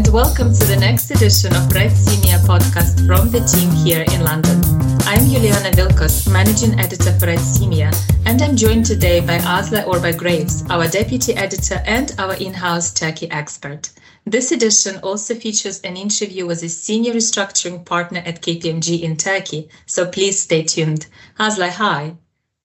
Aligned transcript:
and 0.00 0.14
welcome 0.14 0.50
to 0.50 0.64
the 0.64 0.76
next 0.76 1.10
edition 1.10 1.54
of 1.54 1.70
Red 1.72 1.92
Senior 1.92 2.38
podcast 2.48 3.06
from 3.06 3.28
the 3.30 3.40
team 3.40 3.70
here 3.70 4.02
in 4.14 4.24
London. 4.24 4.58
I'm 5.04 5.28
Juliana 5.28 5.72
Vilkos, 5.72 6.26
managing 6.32 6.80
editor 6.80 7.12
for 7.18 7.26
Red 7.26 7.38
Senior, 7.38 7.90
and 8.24 8.40
I'm 8.40 8.56
joined 8.56 8.86
today 8.86 9.20
by 9.20 9.36
Aslı 9.38 9.84
Orba 9.84 10.16
Graves, 10.16 10.64
our 10.70 10.88
deputy 10.88 11.34
editor 11.34 11.82
and 11.84 12.14
our 12.18 12.32
in 12.32 12.54
house 12.54 12.94
Turkey 12.94 13.30
expert. 13.30 13.90
This 14.24 14.52
edition 14.52 15.00
also 15.02 15.34
features 15.34 15.82
an 15.82 15.98
interview 15.98 16.46
with 16.46 16.62
a 16.62 16.70
senior 16.70 17.12
restructuring 17.12 17.84
partner 17.84 18.22
at 18.24 18.40
KPMG 18.40 19.02
in 19.02 19.18
Turkey, 19.18 19.68
so 19.84 20.06
please 20.06 20.40
stay 20.40 20.62
tuned. 20.62 21.08
Aslı, 21.38 21.68
hi. 21.68 22.16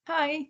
Hi. 0.08 0.48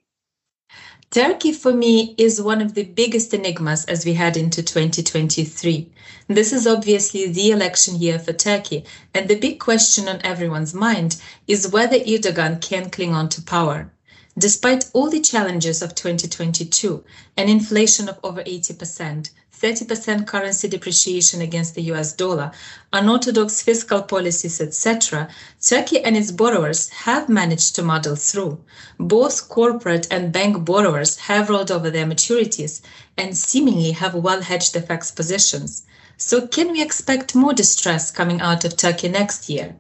Turkey, 1.10 1.54
for 1.54 1.74
me, 1.74 2.14
is 2.18 2.42
one 2.42 2.62
of 2.62 2.76
the 2.76 2.84
biggest 2.84 3.34
enigmas 3.34 3.86
as 3.86 4.06
we 4.06 4.14
head 4.14 4.38
into 4.38 4.62
2023. 4.62 5.90
This 6.28 6.52
is 6.52 6.66
obviously 6.66 7.28
the 7.28 7.52
election 7.52 8.02
year 8.02 8.18
for 8.18 8.34
Turkey, 8.34 8.84
and 9.14 9.28
the 9.28 9.36
big 9.36 9.60
question 9.60 10.08
on 10.08 10.22
everyone's 10.24 10.74
mind 10.74 11.18
is 11.48 11.68
whether 11.68 12.00
Erdogan 12.00 12.60
can 12.60 12.90
cling 12.90 13.14
on 13.14 13.30
to 13.30 13.44
power. 13.44 13.92
Despite 14.36 14.90
all 14.94 15.12
the 15.12 15.22
challenges 15.22 15.84
of 15.84 15.94
2022, 15.94 17.04
an 17.38 17.48
inflation 17.48 18.10
of 18.10 18.18
over 18.24 18.42
80%, 18.42 19.30
30% 19.54 20.26
currency 20.26 20.68
depreciation 20.68 21.42
against 21.42 21.76
the 21.76 21.84
US 21.94 22.12
dollar, 22.14 22.52
unorthodox 22.92 23.62
fiscal 23.62 24.02
policies, 24.02 24.60
etc., 24.60 25.30
Turkey 25.62 26.04
and 26.04 26.18
its 26.18 26.32
borrowers 26.32 26.90
have 26.90 27.30
managed 27.30 27.76
to 27.76 27.84
muddle 27.84 28.16
through. 28.16 28.58
Both 28.98 29.48
corporate 29.48 30.08
and 30.10 30.34
bank 30.34 30.66
borrowers 30.66 31.18
have 31.18 31.50
rolled 31.50 31.70
over 31.70 31.92
their 31.92 32.08
maturities 32.08 32.82
and 33.16 33.38
seemingly 33.38 33.92
have 33.92 34.16
well 34.16 34.42
hedged 34.42 34.74
FX 34.74 35.16
positions. 35.16 35.84
So, 36.18 36.48
can 36.48 36.72
we 36.72 36.82
expect 36.82 37.36
more 37.36 37.54
distress 37.54 38.12
coming 38.12 38.42
out 38.42 38.66
of 38.66 38.78
Turkey 38.78 39.10
next 39.10 39.50
year? 39.50 39.76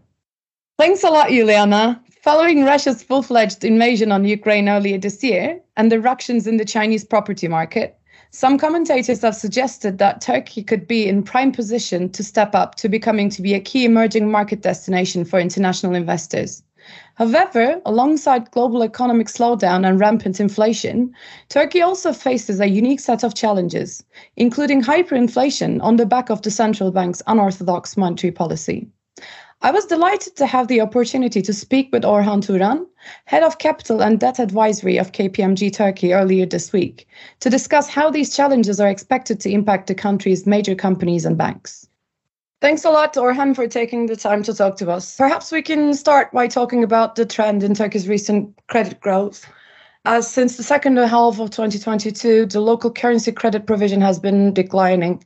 Thanks 0.78 1.04
a 1.04 1.10
lot, 1.10 1.30
Juliana. 1.30 2.02
Following 2.24 2.66
Russia's 2.66 3.04
full 3.04 3.22
fledged 3.22 3.64
invasion 3.64 4.12
on 4.12 4.26
Ukraine 4.26 4.68
earlier 4.68 4.98
this 4.98 5.24
year 5.24 5.62
and 5.78 5.92
the 5.92 6.02
ructions 6.02 6.48
in 6.48 6.58
the 6.58 6.66
Chinese 6.66 7.06
property 7.06 7.48
market, 7.48 7.98
some 8.32 8.58
commentators 8.58 9.22
have 9.22 9.36
suggested 9.36 9.98
that 10.00 10.20
Turkey 10.20 10.62
could 10.62 10.88
be 10.88 11.08
in 11.08 11.24
prime 11.24 11.54
position 11.54 12.10
to 12.12 12.24
step 12.24 12.54
up 12.54 12.76
to 12.76 12.90
becoming 12.90 13.30
to 13.30 13.42
be 13.42 13.54
a 13.54 13.62
key 13.62 13.86
emerging 13.86 14.30
market 14.30 14.62
destination 14.62 15.24
for 15.24 15.40
international 15.40 15.96
investors. 15.96 16.62
However, 17.16 17.82
alongside 17.86 18.52
global 18.52 18.84
economic 18.84 19.28
slowdown 19.28 19.88
and 19.88 20.00
rampant 20.00 20.42
inflation, 20.42 21.14
Turkey 21.48 21.82
also 21.82 22.12
faces 22.12 22.60
a 22.60 22.68
unique 22.68 23.00
set 23.00 23.24
of 23.24 23.34
challenges, 23.34 24.04
including 24.36 24.84
hyperinflation 24.84 25.82
on 25.82 25.96
the 25.96 26.06
back 26.06 26.30
of 26.30 26.42
the 26.42 26.52
central 26.52 26.92
bank's 26.92 27.22
unorthodox 27.26 27.96
monetary 27.96 28.32
policy. 28.32 28.90
I 29.62 29.72
was 29.72 29.86
delighted 29.86 30.36
to 30.36 30.46
have 30.46 30.68
the 30.68 30.82
opportunity 30.82 31.42
to 31.42 31.54
speak 31.54 31.90
with 31.94 32.04
Orhan 32.04 32.46
Turan, 32.46 32.86
Head 33.24 33.44
of 33.44 33.60
Capital 33.60 34.04
and 34.04 34.20
Debt 34.20 34.38
Advisory 34.38 34.98
of 34.98 35.14
KPMG 35.14 35.72
Turkey 35.72 36.14
earlier 36.14 36.46
this 36.46 36.74
week, 36.74 37.08
to 37.40 37.50
discuss 37.50 37.88
how 37.88 38.12
these 38.12 38.36
challenges 38.36 38.82
are 38.82 38.90
expected 38.90 39.40
to 39.40 39.50
impact 39.50 39.88
the 39.88 39.96
country's 39.96 40.46
major 40.46 40.76
companies 40.76 41.24
and 41.24 41.38
banks. 41.38 41.88
Thanks 42.66 42.84
a 42.84 42.90
lot, 42.90 43.14
Orhan, 43.14 43.56
for 43.56 43.68
taking 43.68 44.08
the 44.08 44.16
time 44.16 44.42
to 44.42 44.52
talk 44.52 44.76
to 44.78 44.90
us. 44.90 45.18
Perhaps 45.18 45.52
we 45.52 45.62
can 45.62 45.94
start 45.94 46.32
by 46.32 46.48
talking 46.48 46.84
about 46.84 47.14
the 47.14 47.24
trend 47.24 47.62
in 47.62 47.76
Turkey's 47.76 48.08
recent 48.08 48.56
credit 48.66 49.00
growth. 49.02 49.46
As 50.06 50.28
since 50.28 50.58
the 50.58 50.64
second 50.64 50.98
half 50.98 51.40
of 51.40 51.52
2022, 51.52 52.48
the 52.48 52.60
local 52.60 52.92
currency 52.92 53.32
credit 53.32 53.68
provision 53.68 54.02
has 54.02 54.18
been 54.18 54.52
declining. 54.52 55.24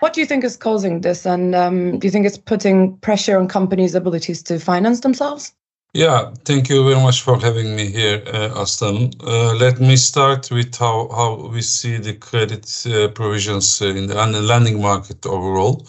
What 0.00 0.12
do 0.12 0.20
you 0.20 0.26
think 0.26 0.44
is 0.44 0.58
causing 0.58 1.00
this? 1.00 1.24
And 1.24 1.54
um, 1.54 1.98
do 1.98 2.06
you 2.06 2.10
think 2.10 2.26
it's 2.26 2.36
putting 2.36 2.98
pressure 2.98 3.38
on 3.38 3.48
companies' 3.48 3.94
abilities 3.94 4.42
to 4.42 4.60
finance 4.60 5.00
themselves? 5.00 5.54
Yeah, 5.94 6.34
thank 6.44 6.68
you 6.68 6.84
very 6.84 7.00
much 7.00 7.22
for 7.22 7.38
having 7.38 7.74
me 7.74 7.86
here, 7.86 8.22
uh, 8.26 8.50
Aslan. 8.54 9.12
Uh, 9.24 9.54
let 9.54 9.80
me 9.80 9.96
start 9.96 10.50
with 10.50 10.76
how, 10.76 11.08
how 11.08 11.48
we 11.54 11.62
see 11.62 11.96
the 11.96 12.12
credit 12.12 12.66
uh, 12.84 13.08
provisions 13.08 13.80
in 13.80 14.08
the, 14.08 14.14
the 14.14 14.42
lending 14.42 14.82
market 14.82 15.24
overall. 15.24 15.86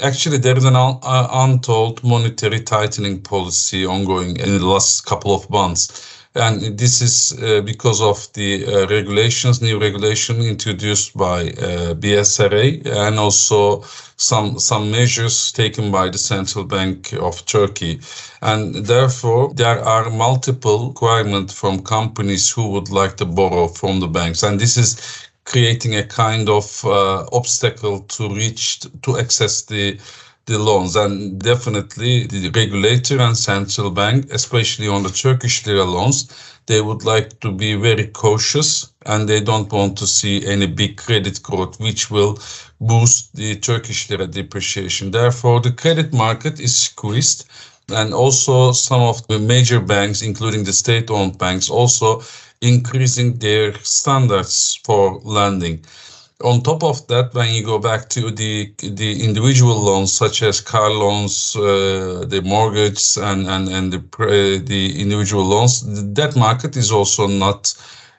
Actually, 0.00 0.38
there 0.38 0.56
is 0.56 0.64
an 0.64 0.76
un- 0.76 0.98
uh, 1.02 1.28
untold 1.32 2.02
monetary 2.04 2.60
tightening 2.60 3.20
policy 3.20 3.84
ongoing 3.86 4.36
in 4.36 4.58
the 4.58 4.64
last 4.64 5.04
couple 5.06 5.34
of 5.34 5.48
months. 5.50 6.14
And 6.34 6.78
this 6.78 7.00
is 7.02 7.36
uh, 7.42 7.62
because 7.62 8.00
of 8.00 8.32
the 8.34 8.64
uh, 8.66 8.86
regulations, 8.88 9.60
new 9.60 9.80
regulation 9.80 10.40
introduced 10.42 11.16
by 11.16 11.48
uh, 11.48 11.94
BSRA, 11.94 12.86
and 12.86 13.18
also 13.18 13.82
some 14.16 14.58
some 14.60 14.90
measures 14.90 15.50
taken 15.52 15.90
by 15.90 16.10
the 16.10 16.18
Central 16.18 16.64
Bank 16.64 17.12
of 17.14 17.44
Turkey, 17.46 18.00
and 18.42 18.74
therefore 18.86 19.52
there 19.54 19.80
are 19.80 20.10
multiple 20.10 20.88
requirements 20.88 21.54
from 21.54 21.82
companies 21.82 22.50
who 22.50 22.68
would 22.70 22.90
like 22.90 23.16
to 23.16 23.24
borrow 23.26 23.66
from 23.66 23.98
the 24.00 24.08
banks, 24.08 24.42
and 24.44 24.60
this 24.60 24.76
is 24.76 24.96
creating 25.48 25.96
a 25.96 26.04
kind 26.04 26.48
of 26.48 26.84
uh, 26.84 27.26
obstacle 27.32 28.00
to 28.00 28.28
reach 28.34 28.86
to 29.02 29.18
access 29.18 29.62
the 29.62 29.98
the 30.48 30.58
loans. 30.58 30.96
And 30.96 31.38
definitely 31.40 32.26
the 32.26 32.50
regulator 32.50 33.20
and 33.20 33.36
central 33.36 33.90
bank, 33.90 34.32
especially 34.32 34.88
on 34.88 35.02
the 35.02 35.10
Turkish 35.10 35.66
lira 35.66 35.84
loans, 35.84 36.28
they 36.66 36.80
would 36.80 37.04
like 37.04 37.40
to 37.40 37.52
be 37.52 37.74
very 37.74 38.06
cautious 38.06 38.92
and 39.06 39.28
they 39.28 39.40
don't 39.40 39.70
want 39.72 39.96
to 39.98 40.06
see 40.06 40.46
any 40.46 40.66
big 40.66 40.96
credit 40.96 41.42
growth, 41.42 41.78
which 41.80 42.10
will 42.10 42.38
boost 42.80 43.34
the 43.36 43.56
Turkish 43.56 44.08
lira 44.10 44.26
depreciation. 44.26 45.10
Therefore, 45.10 45.60
the 45.60 45.72
credit 45.72 46.12
market 46.12 46.60
is 46.60 46.74
squeezed. 46.76 47.44
And 47.90 48.12
also 48.12 48.72
some 48.72 49.00
of 49.00 49.26
the 49.28 49.38
major 49.38 49.80
banks, 49.80 50.20
including 50.20 50.64
the 50.64 50.74
state-owned 50.74 51.38
banks, 51.38 51.70
also 51.70 52.22
increasing 52.60 53.38
their 53.38 53.74
standards 53.82 54.80
for 54.84 55.20
lending. 55.24 55.84
On 56.44 56.60
top 56.62 56.84
of 56.84 57.04
that, 57.08 57.34
when 57.34 57.52
you 57.52 57.64
go 57.64 57.78
back 57.80 58.08
to 58.10 58.30
the 58.30 58.72
the 58.78 59.24
individual 59.24 59.74
loans, 59.74 60.12
such 60.12 60.42
as 60.42 60.60
car 60.60 60.90
loans, 60.90 61.56
uh, 61.56 62.24
the 62.28 62.40
mortgage, 62.44 63.16
and 63.16 63.48
and 63.48 63.68
and 63.68 63.92
the 63.92 63.98
uh, 64.20 64.64
the 64.64 65.00
individual 65.00 65.44
loans, 65.44 65.82
that 66.14 66.36
market 66.36 66.76
is 66.76 66.92
also 66.92 67.26
not 67.26 67.74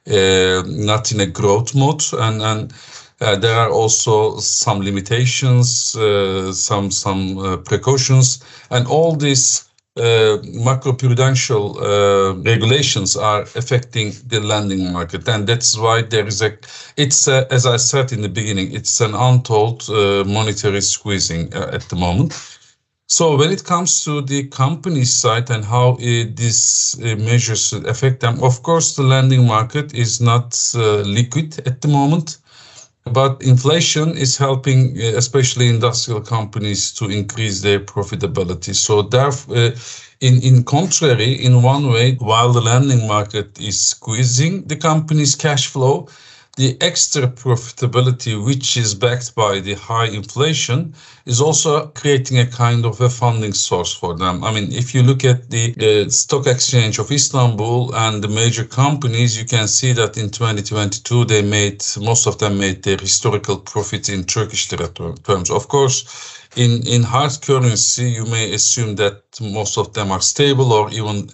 uh, 0.08 0.64
not 0.66 1.12
in 1.14 1.22
a 1.22 1.26
growth 1.26 1.74
mode, 1.74 2.04
and 2.14 2.42
and 2.42 2.74
uh, 3.22 3.38
there 3.38 3.56
are 3.56 3.72
also 3.72 4.38
some 4.40 4.82
limitations, 4.82 5.96
uh, 5.96 6.52
some 6.52 6.92
some 6.92 7.38
uh, 7.38 7.58
precautions, 7.58 8.44
and 8.70 8.86
all 8.88 9.16
these 9.16 9.69
uh, 10.00 10.38
macroprudential 10.66 11.76
uh, 11.78 12.36
regulations 12.42 13.18
are 13.18 13.42
affecting 13.42 14.14
the 14.28 14.40
lending 14.40 14.92
market, 14.94 15.28
and 15.28 15.46
that's 15.46 15.78
why 15.78 16.02
there 16.02 16.26
is 16.26 16.42
a. 16.42 16.58
It's 16.98 17.28
a, 17.28 17.46
as 17.52 17.66
I 17.66 17.78
said 17.78 18.12
in 18.12 18.22
the 18.22 18.30
beginning, 18.30 18.74
it's 18.74 19.02
an 19.02 19.14
untold 19.14 19.90
uh, 19.90 20.24
monetary 20.26 20.82
squeezing 20.82 21.54
uh, 21.54 21.72
at 21.74 21.82
the 21.90 21.96
moment. 21.96 22.34
So 23.08 23.36
when 23.36 23.52
it 23.52 23.64
comes 23.64 24.04
to 24.06 24.22
the 24.22 24.48
company 24.48 25.04
side 25.04 25.50
and 25.50 25.66
how 25.66 25.96
these 25.96 26.96
uh, 27.02 27.16
measures 27.16 27.74
affect 27.74 28.20
them, 28.22 28.42
of 28.44 28.62
course, 28.64 28.96
the 28.96 29.04
lending 29.04 29.48
market 29.48 29.94
is 29.94 30.22
not 30.22 30.58
liquid 30.76 31.60
at 31.68 31.82
the 31.82 31.88
moment. 31.88 32.38
But 33.14 33.42
inflation 33.42 34.18
is 34.18 34.38
helping, 34.38 34.98
uh, 34.98 35.18
especially 35.18 35.68
industrial 35.70 36.22
companies, 36.22 36.92
to 36.94 37.06
increase 37.06 37.62
their 37.62 37.80
profitability. 37.80 38.74
So, 38.76 39.02
therefore, 39.02 39.58
uh, 39.58 39.72
in 40.20 40.42
in 40.42 40.64
contrary, 40.64 41.34
in 41.34 41.64
one 41.64 41.90
way, 41.90 42.16
while 42.16 42.52
the 42.54 42.62
lending 42.62 43.08
market 43.08 43.60
is 43.60 43.78
squeezing 43.80 44.68
the 44.68 44.76
company's 44.76 45.36
cash 45.36 45.68
flow, 45.68 46.08
the 46.60 46.76
extra 46.82 47.26
profitability, 47.26 48.34
which 48.46 48.76
is 48.76 48.94
backed 48.94 49.34
by 49.34 49.62
the 49.62 49.76
high 49.76 50.08
inflation, 50.08 50.94
is 51.26 51.40
also 51.40 51.88
creating 51.88 52.38
a 52.40 52.46
kind 52.46 52.86
of 52.86 53.00
a 53.00 53.10
funding 53.10 53.54
source 53.54 53.94
for 53.94 54.14
them. 54.18 54.44
I 54.44 54.52
mean, 54.54 54.74
if 54.74 54.94
you 54.94 55.02
look 55.02 55.24
at 55.24 55.50
the 55.50 56.10
stock 56.10 56.48
exchange 56.48 57.00
of 57.00 57.14
Istanbul 57.14 57.96
and 57.96 58.22
the 58.22 58.28
major 58.28 58.66
companies, 58.66 59.38
you 59.40 59.46
can 59.46 59.70
see 59.70 59.94
that 59.94 60.18
in 60.18 60.30
2022 60.32 61.24
they 61.24 61.42
made 61.42 61.82
most 61.98 62.28
of 62.28 62.38
them 62.40 62.58
made 62.58 62.84
their 62.84 62.98
historical 62.98 63.58
profits 63.58 64.10
in 64.10 64.26
Turkish 64.26 64.70
lira 64.70 64.90
terms. 65.24 65.50
Of 65.50 65.70
course, 65.70 65.98
in 66.58 66.86
in 66.86 67.04
hard 67.04 67.40
currency, 67.42 68.12
you 68.12 68.26
may 68.26 68.54
assume 68.54 68.96
that 68.96 69.22
most 69.40 69.78
of 69.78 69.94
them 69.94 70.12
are 70.12 70.22
stable 70.22 70.74
or 70.74 70.92
even 70.92 71.30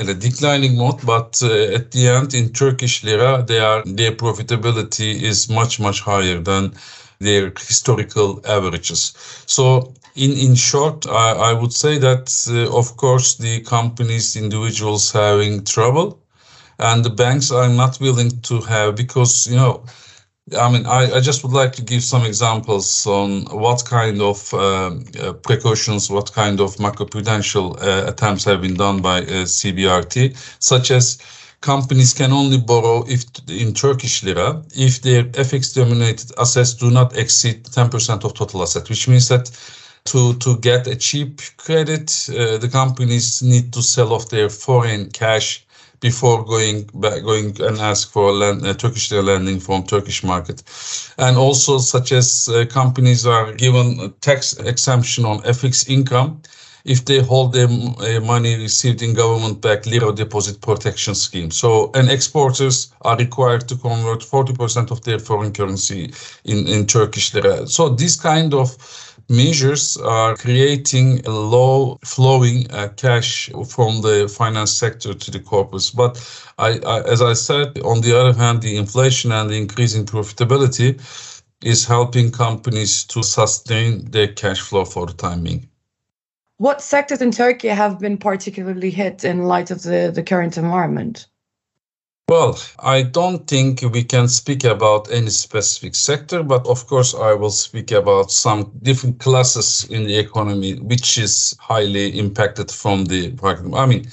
in 0.00 0.08
a 0.08 0.14
declining 0.14 0.76
mode, 0.76 1.04
but 1.04 1.40
uh, 1.42 1.74
at 1.74 1.90
the 1.90 2.08
end, 2.08 2.32
in 2.34 2.52
Turkish 2.52 3.04
lira, 3.04 3.44
they 3.46 3.60
are, 3.60 3.82
their 3.84 4.12
profitability 4.12 5.22
is 5.22 5.48
much, 5.50 5.78
much 5.78 6.00
higher 6.00 6.40
than 6.40 6.72
their 7.18 7.52
historical 7.58 8.40
averages. 8.46 9.12
So, 9.46 9.92
in, 10.16 10.32
in 10.32 10.54
short, 10.54 11.06
I, 11.06 11.32
I 11.50 11.52
would 11.52 11.72
say 11.72 11.98
that, 11.98 12.26
uh, 12.50 12.76
of 12.76 12.96
course, 12.96 13.36
the 13.36 13.60
companies, 13.60 14.36
individuals 14.36 15.12
having 15.12 15.64
trouble, 15.64 16.18
and 16.78 17.04
the 17.04 17.10
banks 17.10 17.50
are 17.50 17.68
not 17.68 18.00
willing 18.00 18.30
to 18.42 18.60
have 18.62 18.96
because, 18.96 19.46
you 19.46 19.56
know, 19.56 19.84
I 20.58 20.70
mean, 20.70 20.86
I, 20.86 21.16
I 21.16 21.20
just 21.20 21.42
would 21.44 21.52
like 21.52 21.72
to 21.74 21.82
give 21.82 22.02
some 22.02 22.24
examples 22.24 23.06
on 23.06 23.44
what 23.46 23.84
kind 23.84 24.20
of 24.20 24.52
um, 24.54 25.04
uh, 25.20 25.32
precautions, 25.32 26.10
what 26.10 26.32
kind 26.32 26.60
of 26.60 26.76
macroprudential 26.76 27.80
uh, 27.80 28.08
attempts 28.10 28.44
have 28.44 28.62
been 28.62 28.74
done 28.74 29.00
by 29.00 29.18
uh, 29.18 29.46
CBRT, 29.46 30.36
such 30.58 30.90
as 30.90 31.18
companies 31.60 32.12
can 32.14 32.32
only 32.32 32.58
borrow 32.58 33.04
if 33.06 33.24
in 33.48 33.74
Turkish 33.74 34.22
lira 34.22 34.62
if 34.74 35.02
their 35.02 35.24
FX 35.24 35.74
denominated 35.74 36.32
assets 36.38 36.74
do 36.74 36.90
not 36.90 37.16
exceed 37.16 37.64
10% 37.64 38.24
of 38.24 38.34
total 38.34 38.62
asset, 38.62 38.88
which 38.88 39.06
means 39.06 39.28
that 39.28 39.50
to, 40.06 40.34
to 40.38 40.56
get 40.58 40.86
a 40.86 40.96
cheap 40.96 41.40
credit, 41.58 42.28
uh, 42.30 42.56
the 42.56 42.68
companies 42.68 43.42
need 43.42 43.72
to 43.72 43.82
sell 43.82 44.12
off 44.12 44.30
their 44.30 44.48
foreign 44.48 45.10
cash 45.10 45.64
before 46.00 46.44
going 46.44 46.88
back, 46.94 47.22
going 47.22 47.60
and 47.60 47.78
ask 47.78 48.10
for 48.10 48.30
a, 48.30 48.32
land, 48.32 48.66
uh, 48.66 48.74
Turkish 48.74 49.12
lending 49.12 49.60
from 49.60 49.84
Turkish 49.84 50.24
market, 50.24 50.62
and 51.18 51.36
also 51.36 51.78
such 51.78 52.12
as 52.12 52.48
uh, 52.48 52.64
companies 52.66 53.26
are 53.26 53.52
given 53.52 54.12
tax 54.20 54.58
exemption 54.58 55.24
on 55.24 55.40
FX 55.40 55.88
income 55.88 56.40
if 56.84 57.04
they 57.04 57.20
hold 57.20 57.52
their 57.52 57.68
uh, 57.68 58.20
money 58.20 58.56
received 58.56 59.02
in 59.02 59.14
government-backed 59.14 59.86
lira 59.86 60.14
deposit 60.14 60.60
protection 60.60 61.14
scheme. 61.14 61.50
So, 61.50 61.90
and 61.94 62.10
exporters 62.10 62.92
are 63.02 63.16
required 63.16 63.68
to 63.68 63.76
convert 63.76 64.20
40% 64.20 64.90
of 64.90 65.02
their 65.04 65.18
foreign 65.18 65.52
currency 65.52 66.12
in, 66.44 66.66
in 66.66 66.86
Turkish 66.86 67.34
lira. 67.34 67.66
So, 67.66 67.90
this 67.90 68.16
kind 68.16 68.54
of 68.54 68.76
measures 69.30 69.96
are 69.96 70.36
creating 70.36 71.24
a 71.24 71.30
low 71.30 71.98
flowing 72.04 72.70
uh, 72.72 72.88
cash 72.96 73.48
from 73.68 74.02
the 74.02 74.28
finance 74.28 74.72
sector 74.72 75.14
to 75.14 75.30
the 75.30 75.38
corpus. 75.38 75.90
But 75.90 76.18
I, 76.58 76.80
I, 76.80 77.02
as 77.02 77.22
I 77.22 77.34
said, 77.34 77.78
on 77.78 78.00
the 78.00 78.18
other 78.18 78.36
hand, 78.36 78.60
the 78.60 78.76
inflation 78.76 79.30
and 79.30 79.48
the 79.48 79.56
increasing 79.56 80.04
profitability 80.04 81.00
is 81.62 81.86
helping 81.86 82.32
companies 82.32 83.04
to 83.04 83.22
sustain 83.22 84.10
their 84.10 84.28
cash 84.28 84.60
flow 84.60 84.84
for 84.84 85.06
the. 85.06 85.68
What 86.56 86.82
sectors 86.82 87.22
in 87.22 87.30
Turkey 87.30 87.68
have 87.68 88.00
been 88.00 88.18
particularly 88.18 88.90
hit 88.90 89.24
in 89.24 89.44
light 89.44 89.70
of 89.70 89.82
the, 89.82 90.10
the 90.12 90.22
current 90.22 90.58
environment? 90.58 91.26
Well, 92.30 92.60
I 92.78 93.02
don't 93.02 93.44
think 93.48 93.82
we 93.82 94.04
can 94.04 94.28
speak 94.28 94.62
about 94.62 95.10
any 95.10 95.30
specific 95.30 95.96
sector, 95.96 96.44
but 96.44 96.64
of 96.64 96.86
course, 96.86 97.12
I 97.12 97.34
will 97.34 97.50
speak 97.50 97.90
about 97.90 98.30
some 98.30 98.70
different 98.84 99.18
classes 99.18 99.84
in 99.90 100.04
the 100.04 100.16
economy, 100.16 100.74
which 100.74 101.18
is 101.18 101.56
highly 101.58 102.16
impacted 102.16 102.70
from 102.70 103.06
the. 103.06 103.34
I 103.74 103.84
mean, 103.84 104.06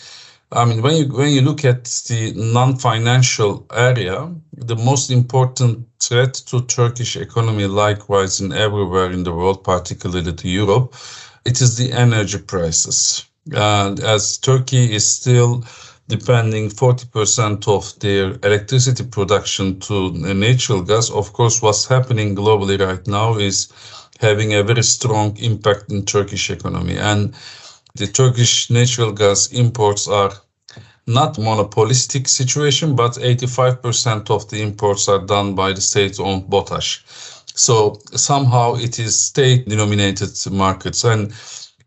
I 0.52 0.66
mean, 0.66 0.82
when 0.82 0.96
you 0.96 1.06
when 1.14 1.30
you 1.30 1.42
look 1.42 1.64
at 1.64 1.84
the 2.10 2.34
non-financial 2.36 3.68
area, 3.72 4.34
the 4.52 4.78
most 4.78 5.12
important 5.12 5.86
threat 6.00 6.34
to 6.48 6.62
Turkish 6.62 7.18
economy, 7.18 7.68
likewise 7.68 8.42
in 8.42 8.52
everywhere 8.52 9.12
in 9.12 9.26
the 9.26 9.32
world, 9.32 9.64
particularly 9.64 10.34
to 10.34 10.50
Europe, 10.50 10.96
it 11.46 11.62
is 11.62 11.78
the 11.78 11.92
energy 11.94 12.40
prices. 12.40 13.26
And 13.54 14.00
as 14.00 14.40
Turkey 14.40 14.96
is 14.96 15.08
still 15.08 15.64
depending 16.08 16.70
40% 16.70 17.68
of 17.68 18.00
their 18.00 18.38
electricity 18.44 19.04
production 19.04 19.80
to 19.82 20.12
natural 20.12 20.82
gas. 20.82 21.10
Of 21.10 21.34
course, 21.34 21.62
what's 21.62 21.86
happening 21.86 22.36
globally 22.36 22.80
right 22.80 23.06
now 23.08 23.38
is 23.38 23.68
having 24.20 24.54
a 24.54 24.64
very 24.64 24.84
strong 24.84 25.38
impact 25.38 25.92
in 25.92 26.06
Turkish 26.06 26.50
economy. 26.50 26.98
And 26.98 27.34
the 27.96 28.08
Turkish 28.08 28.70
natural 28.70 29.12
gas 29.12 29.52
imports 29.52 30.08
are 30.08 30.32
not 31.08 31.38
monopolistic 31.38 32.28
situation, 32.28 32.96
but 32.96 33.14
85% 33.14 34.30
of 34.30 34.50
the 34.50 34.62
imports 34.62 35.08
are 35.08 35.26
done 35.26 35.56
by 35.56 35.74
the 35.74 35.82
state-owned 35.82 36.50
BOTAŞ. 36.50 37.04
So 37.58 38.00
somehow 38.12 38.76
it 38.76 39.00
is 39.00 39.20
state-denominated 39.20 40.52
markets. 40.52 41.04
And 41.04 41.34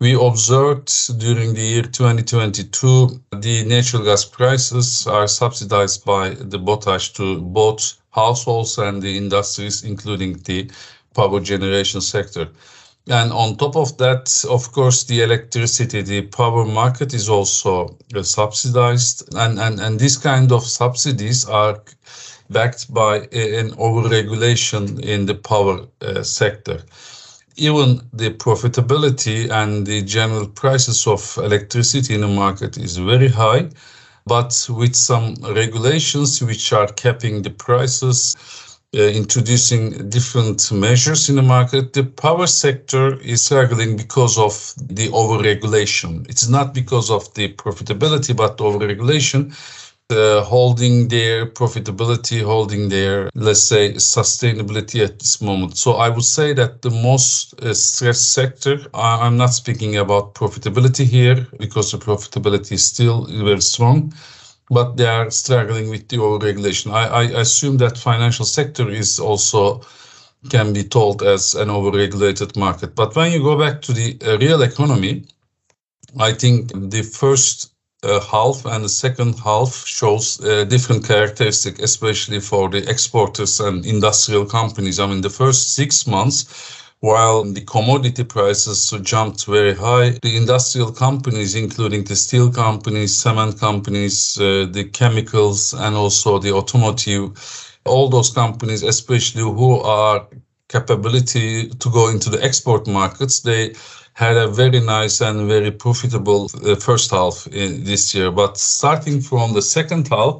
we 0.00 0.14
observed 0.14 1.18
during 1.18 1.52
the 1.52 1.60
year 1.60 1.82
2022 1.82 3.20
the 3.32 3.64
natural 3.66 4.02
gas 4.02 4.24
prices 4.24 5.06
are 5.06 5.28
subsidized 5.28 6.06
by 6.06 6.30
the 6.30 6.58
BOTAŞ 6.58 7.12
to 7.14 7.42
both 7.42 7.98
households 8.10 8.78
and 8.78 9.02
the 9.02 9.14
industries, 9.14 9.84
including 9.84 10.38
the 10.44 10.70
power 11.14 11.38
generation 11.38 12.00
sector. 12.00 12.48
And 13.08 13.30
on 13.30 13.56
top 13.56 13.76
of 13.76 13.96
that, 13.98 14.44
of 14.48 14.72
course, 14.72 15.04
the 15.04 15.22
electricity, 15.22 16.00
the 16.00 16.22
power 16.22 16.64
market 16.64 17.12
is 17.12 17.28
also 17.28 17.98
uh, 18.14 18.22
subsidized. 18.22 19.34
And, 19.34 19.58
and, 19.58 19.80
and 19.80 20.00
this 20.00 20.16
kind 20.16 20.50
of 20.50 20.64
subsidies 20.64 21.46
are 21.46 21.82
backed 22.48 22.92
by 22.92 23.16
an 23.32 23.72
overregulation 23.72 25.00
in 25.00 25.26
the 25.26 25.34
power 25.34 25.86
uh, 26.00 26.22
sector 26.22 26.82
even 27.60 28.00
the 28.12 28.30
profitability 28.30 29.50
and 29.50 29.86
the 29.86 30.02
general 30.02 30.48
prices 30.48 31.06
of 31.06 31.38
electricity 31.38 32.14
in 32.14 32.22
the 32.22 32.28
market 32.28 32.78
is 32.78 32.96
very 32.96 33.28
high, 33.28 33.68
but 34.26 34.66
with 34.70 34.96
some 34.96 35.34
regulations 35.42 36.42
which 36.42 36.72
are 36.72 36.86
capping 36.88 37.42
the 37.42 37.50
prices, 37.50 38.36
uh, 38.96 39.02
introducing 39.02 40.08
different 40.08 40.72
measures 40.72 41.28
in 41.28 41.36
the 41.36 41.42
market, 41.42 41.92
the 41.92 42.02
power 42.02 42.46
sector 42.46 43.20
is 43.20 43.44
struggling 43.44 43.96
because 43.96 44.38
of 44.38 44.74
the 44.88 45.08
overregulation. 45.10 46.28
It's 46.28 46.48
not 46.48 46.74
because 46.74 47.10
of 47.10 47.32
the 47.34 47.52
profitability, 47.54 48.34
but 48.34 48.58
overregulation 48.58 49.54
uh, 50.10 50.42
holding 50.44 51.08
their 51.08 51.46
profitability, 51.46 52.42
holding 52.42 52.88
their, 52.88 53.30
let's 53.34 53.62
say, 53.62 53.92
sustainability 53.94 55.04
at 55.04 55.18
this 55.18 55.40
moment. 55.40 55.76
So 55.76 55.92
I 55.92 56.08
would 56.08 56.24
say 56.24 56.52
that 56.54 56.82
the 56.82 56.90
most 56.90 57.60
uh, 57.62 57.74
stressed 57.74 58.32
sector, 58.32 58.78
I'm 58.94 59.36
not 59.36 59.54
speaking 59.54 59.96
about 59.96 60.34
profitability 60.34 61.04
here 61.04 61.46
because 61.58 61.92
the 61.92 61.98
profitability 61.98 62.72
is 62.72 62.84
still 62.84 63.26
very 63.26 63.62
strong, 63.62 64.12
but 64.70 64.96
they 64.96 65.06
are 65.06 65.30
struggling 65.30 65.90
with 65.90 66.08
the 66.08 66.16
overregulation. 66.18 66.92
I, 66.92 67.06
I 67.06 67.22
assume 67.40 67.78
that 67.78 67.98
financial 67.98 68.44
sector 68.44 68.88
is 68.88 69.18
also 69.18 69.82
can 70.48 70.72
be 70.72 70.82
told 70.82 71.22
as 71.22 71.54
an 71.54 71.68
overregulated 71.68 72.56
market. 72.56 72.94
But 72.94 73.14
when 73.14 73.30
you 73.32 73.42
go 73.42 73.58
back 73.58 73.82
to 73.82 73.92
the 73.92 74.16
uh, 74.24 74.38
real 74.38 74.62
economy, 74.62 75.26
I 76.18 76.32
think 76.32 76.72
the 76.90 77.02
first 77.02 77.72
half 78.02 78.64
and 78.64 78.84
the 78.84 78.88
second 78.88 79.38
half 79.38 79.86
shows 79.86 80.40
uh, 80.42 80.64
different 80.64 81.06
characteristic, 81.06 81.78
especially 81.80 82.40
for 82.40 82.68
the 82.68 82.88
exporters 82.88 83.60
and 83.60 83.84
industrial 83.84 84.46
companies. 84.46 84.98
I 84.98 85.06
mean, 85.06 85.20
the 85.20 85.30
first 85.30 85.74
six 85.74 86.06
months, 86.06 86.46
while 87.00 87.44
the 87.44 87.62
commodity 87.62 88.24
prices 88.24 88.94
jumped 89.02 89.46
very 89.46 89.74
high, 89.74 90.18
the 90.22 90.36
industrial 90.36 90.92
companies, 90.92 91.54
including 91.54 92.04
the 92.04 92.16
steel 92.16 92.50
companies, 92.50 93.16
cement 93.16 93.58
companies, 93.58 94.38
uh, 94.38 94.66
the 94.70 94.84
chemicals, 94.84 95.74
and 95.74 95.96
also 95.96 96.38
the 96.38 96.52
automotive, 96.52 97.32
all 97.84 98.08
those 98.08 98.30
companies, 98.30 98.82
especially 98.82 99.42
who 99.42 99.80
are 99.80 100.26
capability 100.68 101.68
to 101.68 101.90
go 101.90 102.08
into 102.08 102.30
the 102.30 102.42
export 102.44 102.86
markets, 102.86 103.40
they 103.40 103.74
had 104.20 104.36
a 104.36 104.46
very 104.46 104.80
nice 104.80 105.22
and 105.22 105.48
very 105.48 105.70
profitable 105.70 106.50
uh, 106.66 106.74
first 106.76 107.10
half 107.10 107.46
in 107.46 107.84
this 107.84 108.14
year. 108.14 108.30
But 108.30 108.58
starting 108.58 109.22
from 109.22 109.54
the 109.54 109.62
second 109.62 110.08
half, 110.08 110.34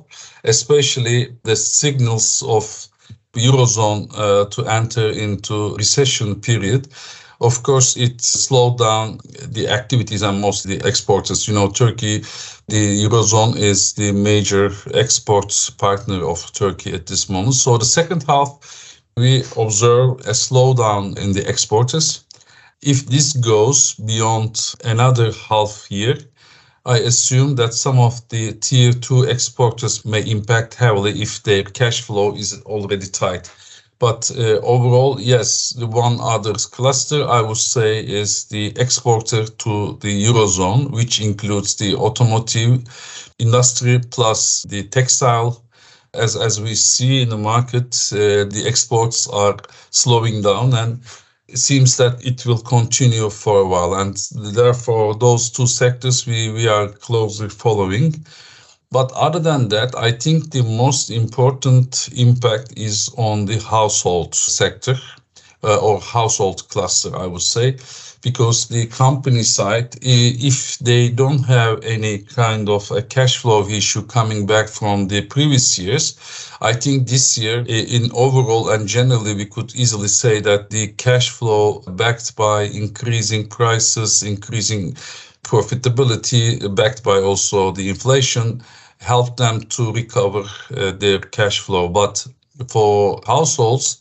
especially 0.45 1.35
the 1.45 1.57
signals 1.57 2.43
of 2.43 2.65
eurozone 3.33 4.01
uh, 4.15 4.45
to 4.51 4.67
enter 4.67 5.09
into 5.09 5.75
recession 5.77 6.39
period, 6.43 6.89
of 7.41 7.63
course, 7.63 7.97
it 7.97 8.21
slowed 8.21 8.77
down 8.77 9.19
the 9.49 9.67
activities 9.69 10.21
and 10.21 10.43
mostly 10.43 10.77
exporters. 10.85 11.49
You 11.49 11.55
know, 11.55 11.71
Turkey, 11.71 12.19
the 12.69 13.05
eurozone 13.05 13.57
is 13.57 13.95
the 13.95 14.13
major 14.13 14.73
export 14.93 15.71
partner 15.79 16.23
of 16.23 16.53
Turkey 16.53 16.93
at 16.93 17.07
this 17.07 17.31
moment. 17.31 17.55
So 17.55 17.79
the 17.79 17.87
second 17.87 18.25
half, 18.25 18.51
we 19.17 19.41
observe 19.57 20.21
a 20.27 20.35
slowdown 20.35 21.19
in 21.19 21.33
the 21.33 21.49
exporters 21.49 22.25
if 22.83 23.07
this 23.07 23.35
goes 23.35 23.95
beyond 23.95 24.75
another 24.85 25.33
half 25.33 25.91
year, 25.91 26.19
I 26.87 26.99
assume 26.99 27.57
that 27.57 27.75
some 27.75 27.99
of 27.99 28.27
the 28.31 28.53
tier 28.55 28.93
two 28.93 29.25
exporters 29.25 30.05
may 30.05 30.23
impact 30.23 30.75
heavily 30.75 31.21
if 31.21 31.43
their 31.43 31.63
cash 31.63 32.01
flow 32.01 32.35
is 32.35 32.63
already 32.63 33.07
tight. 33.07 33.51
But 33.99 34.31
uh, 34.31 34.61
overall, 34.63 35.21
yes, 35.21 35.75
the 35.79 35.87
one 35.87 36.19
other 36.23 36.55
cluster 36.55 37.29
I 37.29 37.43
would 37.43 37.59
say 37.59 38.01
is 38.01 38.47
the 38.47 38.73
exporter 38.77 39.45
to 39.45 39.99
the 40.01 40.25
Eurozone, 40.25 40.91
which 40.91 41.21
includes 41.21 41.75
the 41.77 41.97
automotive 41.97 42.83
industry 43.39 44.01
plus 44.11 44.63
the 44.63 44.85
textile. 44.85 45.63
As, 46.15 46.35
as 46.35 46.61
we 46.61 46.75
see 46.75 47.21
in 47.21 47.29
the 47.29 47.37
market, 47.37 47.95
uh, 48.13 48.49
the 48.49 48.65
exports 48.67 49.29
are 49.29 49.59
slowing 49.91 50.41
down 50.41 50.73
and 50.73 51.01
it 51.53 51.59
seems 51.59 51.97
that 51.97 52.25
it 52.25 52.47
will 52.47 52.59
continue 52.59 53.31
for 53.31 53.61
a 53.61 53.67
while. 53.67 53.95
And 53.95 54.17
therefore, 54.55 55.15
those 55.15 55.51
two 55.51 55.67
sectors 55.67 56.27
we, 56.27 56.51
we 56.51 56.69
are 56.69 56.89
closely 56.89 57.49
following. 57.49 58.25
But 58.93 59.13
other 59.13 59.39
than 59.39 59.69
that, 59.69 59.95
I 59.97 60.13
think 60.13 60.51
the 60.51 60.63
most 60.63 61.11
important 61.11 62.09
impact 62.13 62.75
is 62.77 63.11
on 63.17 63.47
the 63.47 63.59
household 63.59 64.35
sector 64.35 64.97
or 65.63 66.01
household 66.01 66.69
cluster, 66.69 67.15
I 67.17 67.27
would 67.27 67.43
say, 67.43 67.77
because 68.23 68.69
the 68.69 68.87
company 68.87 69.43
side, 69.43 69.97
if 70.03 70.79
they 70.79 71.09
don't 71.09 71.43
have 71.45 71.83
any 71.85 72.19
kind 72.19 72.69
of 72.69 72.91
a 72.91 73.03
cash 73.03 73.39
flow 73.39 73.67
issue 73.69 74.03
coming 74.03 74.47
back 74.47 74.69
from 74.69 75.09
the 75.09 75.23
previous 75.23 75.79
years, 75.79 76.17
I 76.61 76.73
think 76.75 77.09
this 77.09 77.39
year, 77.39 77.65
in 77.67 78.11
overall 78.13 78.71
and 78.71 78.87
generally, 78.87 79.35
we 79.35 79.47
could 79.47 79.75
easily 79.75 80.09
say 80.09 80.41
that 80.41 80.71
the 80.71 80.89
cash 80.89 81.31
flow 81.31 81.81
backed 81.81 82.37
by 82.37 82.63
increasing 82.65 83.49
prices, 83.49 84.23
increasing 84.23 84.95
profitability, 85.43 86.75
backed 86.75 87.03
by 87.03 87.19
also 87.19 87.71
the 87.71 87.89
inflation, 87.89 88.63
helped 89.01 89.39
them 89.39 89.63
to 89.63 89.93
recover 89.93 90.45
uh, 90.77 90.91
their 90.93 91.19
cash 91.19 91.61
flow. 91.61 91.89
But 91.89 92.27
for 92.69 93.23
households, 93.27 94.00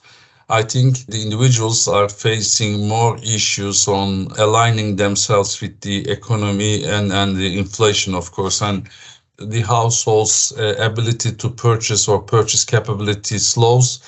I 0.51 0.63
think 0.63 1.05
the 1.05 1.21
individuals 1.21 1.87
are 1.87 2.09
facing 2.09 2.87
more 2.87 3.17
issues 3.19 3.87
on 3.87 4.29
aligning 4.39 4.95
themselves 4.95 5.61
with 5.61 5.79
the 5.81 6.09
economy 6.09 6.85
and, 6.85 7.11
and 7.11 7.37
the 7.37 7.55
inflation, 7.59 8.15
of 8.15 8.31
course, 8.31 8.59
and 8.63 8.89
the 9.37 9.61
households' 9.61 10.51
uh, 10.57 10.75
ability 10.79 11.33
to 11.33 11.49
purchase 11.51 12.07
or 12.07 12.19
purchase 12.19 12.65
capability 12.65 13.37
slows. 13.37 13.99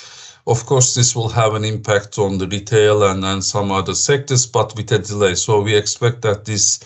Of 0.47 0.65
course, 0.65 0.95
this 0.95 1.15
will 1.15 1.29
have 1.29 1.53
an 1.53 1.63
impact 1.63 2.17
on 2.17 2.39
the 2.39 2.47
retail 2.47 3.03
and, 3.03 3.23
and 3.23 3.43
some 3.43 3.71
other 3.71 3.93
sectors, 3.93 4.47
but 4.47 4.75
with 4.75 4.91
a 4.91 4.97
delay. 4.97 5.35
So 5.35 5.61
we 5.61 5.75
expect 5.75 6.23
that 6.23 6.45
this 6.45 6.79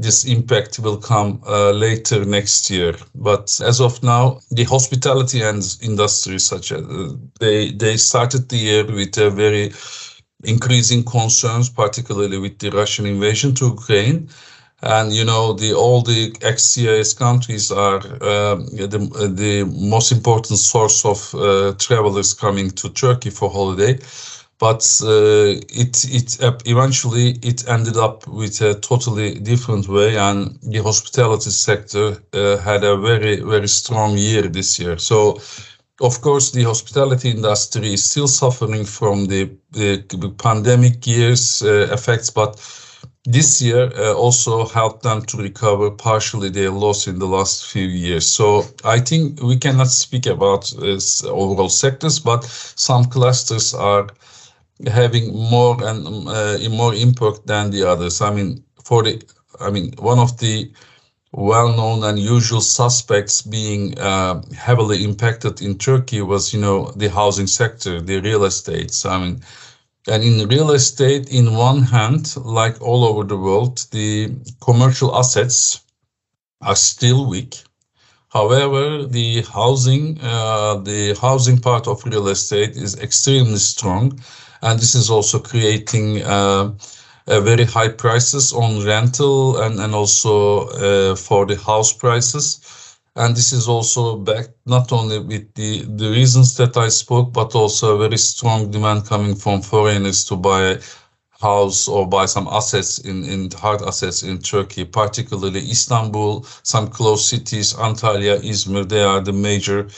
this 0.00 0.24
impact 0.24 0.78
will 0.78 0.96
come 0.96 1.42
uh, 1.46 1.70
later 1.72 2.24
next 2.24 2.70
year. 2.70 2.94
But 3.14 3.60
as 3.64 3.80
of 3.80 4.02
now, 4.02 4.40
the 4.50 4.64
hospitality 4.64 5.42
and 5.42 5.62
industry, 5.82 6.38
such 6.38 6.72
as 6.72 6.82
uh, 6.82 7.12
they 7.38 7.72
they 7.72 7.96
started 7.96 8.48
the 8.48 8.56
year 8.56 8.84
with 8.86 9.18
a 9.18 9.30
very 9.30 9.72
increasing 10.44 11.04
concerns, 11.04 11.68
particularly 11.68 12.38
with 12.38 12.58
the 12.58 12.70
Russian 12.70 13.06
invasion 13.06 13.54
to 13.56 13.66
Ukraine. 13.66 14.28
And 14.82 15.12
you 15.12 15.24
know, 15.26 15.52
the 15.52 15.74
all 15.74 16.00
the 16.00 16.34
ex-CIS 16.40 17.12
countries 17.12 17.70
are 17.70 18.00
uh, 18.32 18.56
the 18.92 19.00
the 19.42 19.64
most 19.64 20.12
important 20.12 20.58
source 20.58 21.04
of 21.04 21.34
uh, 21.34 21.74
travelers 21.78 22.32
coming 22.32 22.70
to 22.70 22.88
Turkey 22.88 23.30
for 23.30 23.50
holiday 23.50 23.98
but 24.60 24.82
uh, 25.02 25.56
it 25.82 26.04
it 26.04 26.38
eventually 26.66 27.30
it 27.42 27.66
ended 27.66 27.96
up 27.96 28.26
with 28.28 28.60
a 28.60 28.74
totally 28.74 29.34
different 29.40 29.88
way 29.88 30.16
and 30.16 30.58
the 30.62 30.82
hospitality 30.82 31.50
sector 31.50 32.16
uh, 32.34 32.58
had 32.58 32.84
a 32.84 32.96
very 32.96 33.40
very 33.40 33.68
strong 33.68 34.16
year 34.18 34.42
this 34.42 34.78
year 34.78 34.98
so 34.98 35.40
of 36.00 36.20
course 36.20 36.50
the 36.52 36.62
hospitality 36.62 37.30
industry 37.30 37.94
is 37.94 38.04
still 38.10 38.28
suffering 38.28 38.84
from 38.84 39.26
the, 39.26 39.50
the 39.72 40.34
pandemic 40.38 41.06
years 41.06 41.62
uh, 41.62 41.88
effects 41.90 42.30
but 42.30 42.60
this 43.24 43.60
year 43.62 43.90
uh, 43.96 44.14
also 44.14 44.66
helped 44.66 45.02
them 45.02 45.22
to 45.22 45.36
recover 45.36 45.90
partially 45.90 46.50
their 46.50 46.70
loss 46.70 47.06
in 47.06 47.18
the 47.18 47.26
last 47.26 47.66
few 47.70 47.86
years. 47.86 48.26
So 48.26 48.64
I 48.82 48.98
think 48.98 49.42
we 49.42 49.58
cannot 49.58 49.88
speak 49.88 50.24
about 50.24 50.72
uh, 50.78 50.98
overall 51.28 51.68
sectors, 51.68 52.18
but 52.18 52.44
some 52.44 53.04
clusters 53.04 53.74
are 53.74 54.08
having 54.86 55.34
more 55.34 55.76
and 55.84 56.28
uh, 56.28 56.58
more 56.70 56.94
impact 56.94 57.46
than 57.46 57.70
the 57.70 57.88
others. 57.88 58.20
I 58.20 58.30
mean, 58.30 58.64
for 58.84 59.02
the, 59.02 59.22
I 59.60 59.70
mean, 59.70 59.92
one 59.98 60.18
of 60.18 60.38
the 60.38 60.72
well-known 61.32 62.02
and 62.04 62.18
usual 62.18 62.60
suspects 62.60 63.42
being 63.42 63.98
uh, 63.98 64.42
heavily 64.52 65.04
impacted 65.04 65.62
in 65.62 65.78
Turkey 65.78 66.22
was, 66.22 66.52
you 66.52 66.60
know, 66.60 66.90
the 66.96 67.08
housing 67.08 67.46
sector, 67.46 68.00
the 68.00 68.20
real 68.20 68.44
estate. 68.44 68.94
I 69.04 69.18
mean, 69.18 69.40
and 70.08 70.24
in 70.24 70.48
real 70.48 70.72
estate, 70.72 71.30
in 71.30 71.54
one 71.54 71.82
hand, 71.82 72.34
like 72.36 72.80
all 72.80 73.04
over 73.04 73.22
the 73.22 73.36
world, 73.36 73.86
the 73.92 74.34
commercial 74.60 75.14
assets 75.16 75.84
are 76.62 76.76
still 76.76 77.28
weak. 77.28 77.62
However, 78.28 79.04
the 79.06 79.42
housing, 79.42 80.18
uh, 80.22 80.76
the 80.76 81.16
housing 81.20 81.58
part 81.58 81.86
of 81.86 82.04
real 82.04 82.28
estate 82.28 82.76
is 82.76 82.98
extremely 82.98 83.58
strong 83.58 84.20
and 84.62 84.78
this 84.78 84.94
is 84.94 85.10
also 85.10 85.38
creating 85.38 86.22
uh, 86.22 86.72
very 87.26 87.64
high 87.64 87.88
prices 87.88 88.52
on 88.52 88.84
rental 88.84 89.60
and, 89.62 89.78
and 89.78 89.94
also 89.94 90.68
uh, 90.68 91.14
for 91.14 91.46
the 91.46 91.56
house 91.56 91.92
prices. 91.92 92.98
And 93.16 93.36
this 93.36 93.52
is 93.52 93.68
also 93.68 94.16
backed 94.16 94.54
not 94.66 94.92
only 94.92 95.18
with 95.18 95.52
the, 95.54 95.82
the 95.82 96.10
reasons 96.10 96.56
that 96.56 96.76
I 96.76 96.88
spoke, 96.88 97.32
but 97.32 97.54
also 97.54 97.96
a 97.96 97.98
very 97.98 98.18
strong 98.18 98.70
demand 98.70 99.06
coming 99.06 99.34
from 99.34 99.62
foreigners 99.62 100.24
to 100.26 100.36
buy 100.36 100.78
house 101.40 101.88
or 101.88 102.06
buy 102.06 102.26
some 102.26 102.46
assets 102.48 102.98
in, 102.98 103.24
in 103.24 103.50
hard 103.50 103.82
assets 103.82 104.22
in 104.22 104.38
Turkey, 104.38 104.84
particularly 104.84 105.60
Istanbul, 105.60 106.44
some 106.62 106.88
close 106.88 107.26
cities, 107.26 107.72
Antalya, 107.74 108.38
Izmir, 108.42 108.88
they 108.88 109.02
are 109.02 109.20
the 109.20 109.32
major 109.32 109.88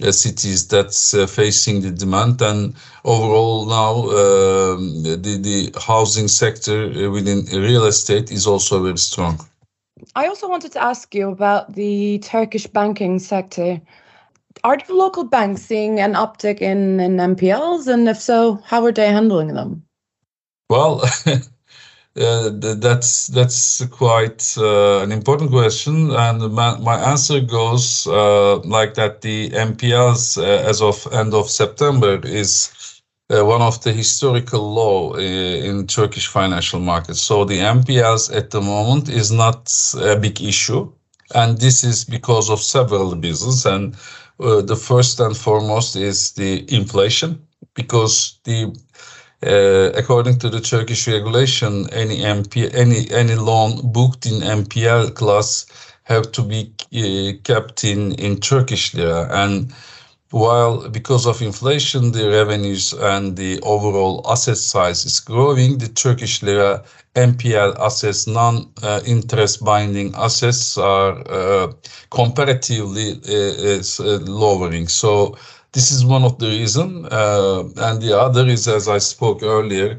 cities 0.00 0.66
that's 0.66 1.14
uh, 1.14 1.26
facing 1.26 1.80
the 1.80 1.90
demand 1.90 2.42
and 2.42 2.74
overall 3.04 3.64
now 3.66 3.94
um, 4.10 5.02
the, 5.02 5.16
the 5.16 5.72
housing 5.80 6.26
sector 6.28 6.90
uh, 6.90 7.10
within 7.10 7.44
real 7.52 7.84
estate 7.84 8.32
is 8.32 8.46
also 8.46 8.82
very 8.82 8.98
strong. 8.98 9.38
I 10.16 10.26
also 10.26 10.48
wanted 10.48 10.72
to 10.72 10.82
ask 10.82 11.14
you 11.14 11.30
about 11.30 11.74
the 11.74 12.18
Turkish 12.18 12.66
banking 12.66 13.18
sector. 13.18 13.80
Are 14.64 14.76
the 14.76 14.94
local 14.94 15.24
banks 15.24 15.62
seeing 15.62 16.00
an 16.00 16.14
uptick 16.14 16.60
in, 16.60 17.00
in 17.00 17.16
NPLs? 17.16 17.86
And 17.86 18.08
if 18.08 18.20
so, 18.20 18.60
how 18.64 18.84
are 18.84 18.92
they 18.92 19.08
handling 19.08 19.54
them? 19.54 19.84
Well, 20.68 21.02
Uh, 22.16 22.48
that's 22.76 23.26
that's 23.26 23.84
quite 23.86 24.54
uh, 24.56 25.00
an 25.00 25.10
important 25.10 25.50
question, 25.50 26.12
and 26.12 26.52
my, 26.52 26.78
my 26.78 26.96
answer 27.10 27.40
goes 27.40 28.06
uh, 28.06 28.58
like 28.58 28.94
that: 28.94 29.20
the 29.20 29.50
NPLs 29.50 30.38
uh, 30.38 30.68
as 30.68 30.80
of 30.80 31.08
end 31.12 31.34
of 31.34 31.50
September 31.50 32.20
is 32.24 33.02
uh, 33.30 33.44
one 33.44 33.60
of 33.60 33.82
the 33.82 33.92
historical 33.92 34.60
low 34.74 35.16
in 35.16 35.88
Turkish 35.88 36.28
financial 36.28 36.78
markets. 36.78 37.20
So 37.20 37.44
the 37.44 37.58
NPLs 37.58 38.32
at 38.32 38.50
the 38.50 38.60
moment 38.60 39.08
is 39.08 39.32
not 39.32 39.72
a 40.00 40.16
big 40.16 40.40
issue, 40.40 40.92
and 41.34 41.58
this 41.58 41.82
is 41.82 42.04
because 42.04 42.48
of 42.48 42.60
several 42.60 43.16
reasons. 43.16 43.66
And 43.66 43.96
the 44.38 44.76
first 44.76 45.18
and 45.18 45.36
foremost 45.36 45.96
is 45.96 46.30
the 46.34 46.64
inflation, 46.72 47.44
because 47.74 48.38
the 48.44 48.72
uh, 49.44 49.92
according 49.94 50.38
to 50.38 50.48
the 50.48 50.60
Turkish 50.60 51.06
regulation, 51.06 51.88
any 51.90 52.18
MP, 52.18 52.72
any 52.74 53.10
any 53.10 53.34
loan 53.34 53.80
booked 53.92 54.26
in 54.26 54.40
NPL 54.40 55.14
class 55.14 55.66
have 56.04 56.32
to 56.32 56.42
be 56.42 56.72
uh, 56.94 57.36
kept 57.44 57.84
in 57.84 58.12
in 58.14 58.40
Turkish 58.40 58.94
lira. 58.94 59.28
And 59.30 59.72
while 60.30 60.88
because 60.88 61.26
of 61.26 61.40
inflation, 61.42 62.12
the 62.12 62.28
revenues 62.28 62.92
and 62.92 63.36
the 63.36 63.60
overall 63.62 64.22
asset 64.28 64.58
size 64.58 65.04
is 65.04 65.20
growing, 65.20 65.78
the 65.78 65.88
Turkish 65.88 66.42
lira 66.42 66.82
NPL 67.14 67.78
assets, 67.78 68.26
non-interest 68.26 69.62
uh, 69.62 69.64
binding 69.64 70.12
assets, 70.16 70.76
are 70.76 71.22
uh, 71.30 71.72
comparatively 72.10 73.20
uh, 73.28 74.18
lowering. 74.26 74.88
So 74.88 75.36
this 75.74 75.90
is 75.90 76.04
one 76.04 76.24
of 76.24 76.38
the 76.38 76.46
reason, 76.46 77.06
uh, 77.10 77.64
and 77.76 78.00
the 78.00 78.16
other 78.18 78.46
is, 78.46 78.68
as 78.68 78.88
I 78.88 78.98
spoke 78.98 79.42
earlier, 79.42 79.98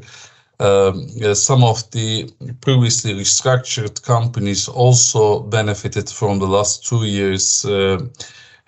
um, 0.58 1.06
some 1.34 1.62
of 1.62 1.88
the 1.90 2.32
previously 2.62 3.12
restructured 3.14 4.02
companies 4.02 4.68
also 4.68 5.40
benefited 5.40 6.08
from 6.08 6.38
the 6.38 6.46
last 6.46 6.86
two 6.86 7.04
years 7.04 7.64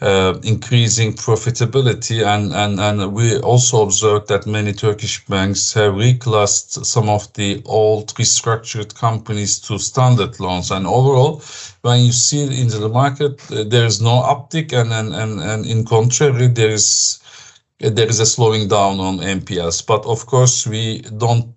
uh, 0.01 0.39
increasing 0.45 1.13
profitability. 1.13 2.25
And, 2.25 2.53
and, 2.53 2.79
and 2.79 3.13
we 3.13 3.39
also 3.41 3.83
observed 3.83 4.29
that 4.29 4.47
many 4.47 4.73
Turkish 4.73 5.25
banks 5.27 5.73
have 5.73 5.95
reclassed 5.95 6.85
some 6.85 7.09
of 7.09 7.33
the 7.33 7.63
old 7.65 8.15
restructured 8.15 8.95
companies 8.95 9.59
to 9.61 9.79
standard 9.79 10.39
loans. 10.39 10.71
And 10.71 10.87
overall, 10.87 11.43
when 11.83 12.05
you 12.05 12.13
see 12.13 12.45
it 12.45 12.59
into 12.59 12.79
the 12.79 12.89
market, 12.89 13.41
uh, 13.51 13.65
there 13.65 13.87
is 13.87 14.01
no 14.01 14.23
uptick. 14.23 14.73
And, 14.73 14.93
and, 14.93 15.15
and, 15.15 15.41
and 15.41 15.67
in 15.67 15.85
contrary, 15.85 16.49
there 16.49 16.71
is 16.71 17.21
there 17.81 18.09
is 18.09 18.19
a 18.19 18.27
slowing 18.27 18.67
down 18.67 18.99
on 18.99 19.19
NPLs. 19.19 19.87
But 19.87 20.05
of 20.05 20.27
course, 20.27 20.67
we 20.67 21.03
don't 21.17 21.55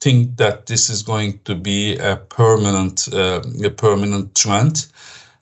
think 0.00 0.36
that 0.36 0.66
this 0.66 0.90
is 0.90 1.02
going 1.02 1.38
to 1.44 1.54
be 1.54 1.96
a 1.98 2.16
permanent 2.16 3.08
uh, 3.12 3.40
a 3.64 3.70
permanent 3.70 4.34
trend. 4.34 4.86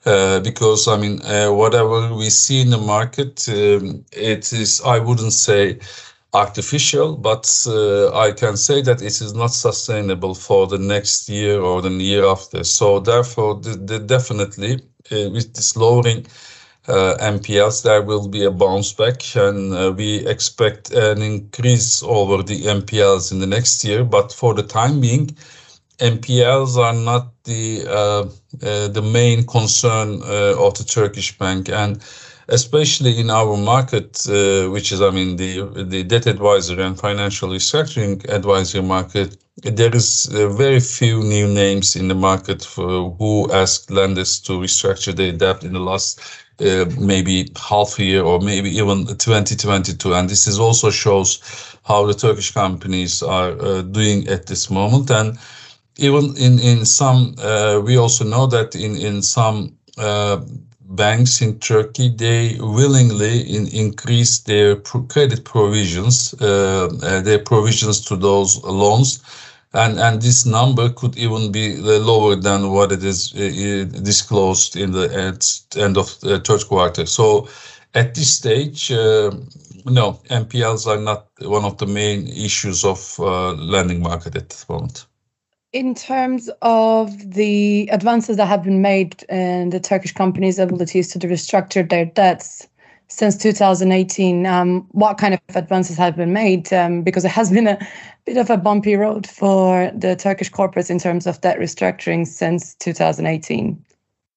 Uh, 0.05 0.39
because 0.41 0.87
I 0.87 0.97
mean, 0.97 1.21
uh, 1.21 1.49
whatever 1.51 2.13
we 2.13 2.29
see 2.29 2.61
in 2.61 2.69
the 2.71 2.77
market, 2.77 3.47
um, 3.47 4.03
it 4.11 4.51
is, 4.51 4.81
I 4.81 4.99
wouldn't 4.99 5.31
say 5.33 5.79
artificial, 6.33 7.15
but 7.15 7.45
uh, 7.67 8.13
I 8.17 8.31
can 8.31 8.57
say 8.57 8.81
that 8.81 9.01
it 9.01 9.21
is 9.21 9.33
not 9.33 9.53
sustainable 9.53 10.35
for 10.35 10.67
the 10.67 10.79
next 10.79 11.29
year 11.29 11.61
or 11.61 11.81
the 11.81 11.89
year 11.89 12.25
after. 12.25 12.63
So 12.63 12.99
therefore, 12.99 13.55
the, 13.61 13.75
the 13.75 13.99
definitely 13.99 14.81
with 15.11 15.53
this 15.53 15.75
lowering 15.75 16.25
uh, 16.87 17.15
NPLs, 17.19 17.83
there 17.83 18.01
will 18.01 18.27
be 18.27 18.43
a 18.43 18.51
bounce 18.51 18.91
back, 18.91 19.35
and 19.35 19.73
uh, 19.73 19.93
we 19.95 20.27
expect 20.27 20.91
an 20.91 21.21
increase 21.21 22.03
over 22.03 22.43
the 22.43 22.63
NPLs 22.63 23.31
in 23.31 23.39
the 23.39 23.47
next 23.47 23.83
year. 23.83 24.03
But 24.03 24.33
for 24.33 24.53
the 24.53 24.63
time 24.63 24.99
being, 24.99 25.35
NPLs 25.99 26.77
are 26.77 26.93
not 26.93 27.31
the 27.43 27.85
uh, 27.87 28.23
uh, 28.65 28.87
the 28.87 29.01
main 29.01 29.45
concern 29.45 30.21
uh, 30.23 30.55
of 30.57 30.77
the 30.77 30.83
Turkish 30.83 31.37
bank, 31.37 31.69
and 31.69 32.01
especially 32.47 33.19
in 33.19 33.29
our 33.29 33.57
market, 33.57 34.25
uh, 34.27 34.69
which 34.69 34.91
is, 34.91 35.01
I 35.01 35.11
mean, 35.11 35.37
the 35.37 35.85
the 35.85 36.03
debt 36.03 36.27
advisory 36.27 36.83
and 36.83 36.99
financial 36.99 37.49
restructuring 37.49 38.27
advisory 38.29 38.81
market. 38.81 39.37
There 39.61 39.95
is 39.95 40.25
very 40.25 40.79
few 40.79 41.21
new 41.21 41.47
names 41.47 41.95
in 41.95 42.07
the 42.07 42.15
market 42.15 42.65
for 42.65 43.11
who 43.19 43.51
ask 43.53 43.89
lenders 43.91 44.39
to 44.41 44.53
restructure 44.53 45.15
their 45.15 45.31
debt 45.31 45.63
in 45.63 45.73
the 45.73 45.79
last 45.79 46.19
uh, 46.59 46.85
maybe 46.99 47.49
half 47.57 47.99
year 47.99 48.23
or 48.23 48.39
maybe 48.39 48.69
even 48.69 49.05
2022. 49.05 50.13
And 50.13 50.29
this 50.29 50.47
is 50.47 50.59
also 50.59 50.89
shows 50.89 51.39
how 51.85 52.05
the 52.05 52.13
Turkish 52.13 52.51
companies 52.51 53.21
are 53.21 53.51
uh, 53.61 53.81
doing 53.83 54.27
at 54.27 54.47
this 54.47 54.69
moment. 54.69 55.11
And 55.11 55.37
even 55.97 56.35
in 56.37 56.59
in 56.59 56.85
some, 56.85 57.35
uh, 57.39 57.81
we 57.83 57.97
also 57.97 58.23
know 58.23 58.47
that 58.47 58.75
in 58.75 58.95
in 58.95 59.21
some 59.21 59.77
uh, 59.97 60.41
banks 60.81 61.41
in 61.41 61.59
Turkey, 61.59 62.09
they 62.09 62.57
willingly 62.59 63.41
in, 63.41 63.67
increase 63.67 64.39
their 64.39 64.75
pro 64.75 65.01
credit 65.03 65.43
provisions, 65.43 66.33
uh, 66.41 66.89
uh, 67.01 67.21
their 67.21 67.39
provisions 67.39 68.01
to 68.05 68.15
those 68.15 68.63
loans 68.63 69.21
and 69.73 69.99
and 69.99 70.21
this 70.21 70.45
number 70.45 70.89
could 70.89 71.17
even 71.17 71.51
be 71.51 71.77
lower 71.77 72.35
than 72.35 72.71
what 72.71 72.91
it 72.91 73.03
is 73.03 73.33
uh, 73.33 73.85
disclosed 74.03 74.75
in 74.75 74.91
the 74.91 75.09
end 75.75 75.97
of 75.97 76.19
the 76.19 76.39
third 76.39 76.67
quarter. 76.67 77.05
So 77.05 77.47
at 77.95 78.15
this 78.15 78.33
stage, 78.33 78.91
uh, 78.91 79.31
no, 79.85 80.19
NPLs 80.29 80.87
are 80.87 80.99
not 80.99 81.27
one 81.41 81.65
of 81.65 81.77
the 81.77 81.87
main 81.87 82.27
issues 82.27 82.83
of 82.85 83.15
uh, 83.19 83.53
lending 83.53 84.01
market 84.01 84.35
at 84.35 84.49
this 84.49 84.67
moment. 84.69 85.05
In 85.73 85.95
terms 85.95 86.49
of 86.61 87.33
the 87.33 87.89
advances 87.91 88.37
that 88.37 88.45
have 88.45 88.63
been 88.63 88.81
made 88.81 89.23
in 89.23 89.71
the 89.71 89.79
Turkish 89.79 90.13
companies' 90.13 90.59
abilities 90.59 91.09
to 91.09 91.19
restructure 91.19 91.87
their 91.87 92.05
debts, 92.05 92.67
since 93.13 93.37
2018. 93.37 94.45
Um, 94.45 94.87
what 94.91 95.17
kind 95.17 95.33
of 95.33 95.55
advances 95.55 95.97
have 95.97 96.15
been 96.15 96.33
made? 96.33 96.73
Um, 96.73 97.03
because 97.03 97.25
it 97.25 97.31
has 97.31 97.51
been 97.51 97.67
a 97.67 97.77
bit 98.25 98.37
of 98.37 98.49
a 98.49 98.57
bumpy 98.57 98.95
road 98.95 99.27
for 99.27 99.91
the 99.95 100.15
Turkish 100.15 100.51
corporates 100.51 100.89
in 100.89 100.99
terms 100.99 101.27
of 101.27 101.39
debt 101.41 101.59
restructuring 101.59 102.25
since 102.25 102.73
2018. 102.75 103.83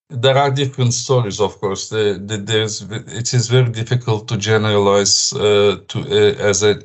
There 0.08 0.36
are 0.36 0.50
different 0.50 0.94
stories, 0.94 1.40
of 1.40 1.58
course. 1.58 1.88
The, 1.88 2.20
the, 2.22 2.62
it 3.08 3.34
is 3.34 3.48
very 3.48 3.70
difficult 3.70 4.28
to 4.28 4.36
generalize 4.36 5.32
uh, 5.32 5.78
to 5.88 6.00
uh, 6.00 6.48
as 6.50 6.62
a 6.62 6.80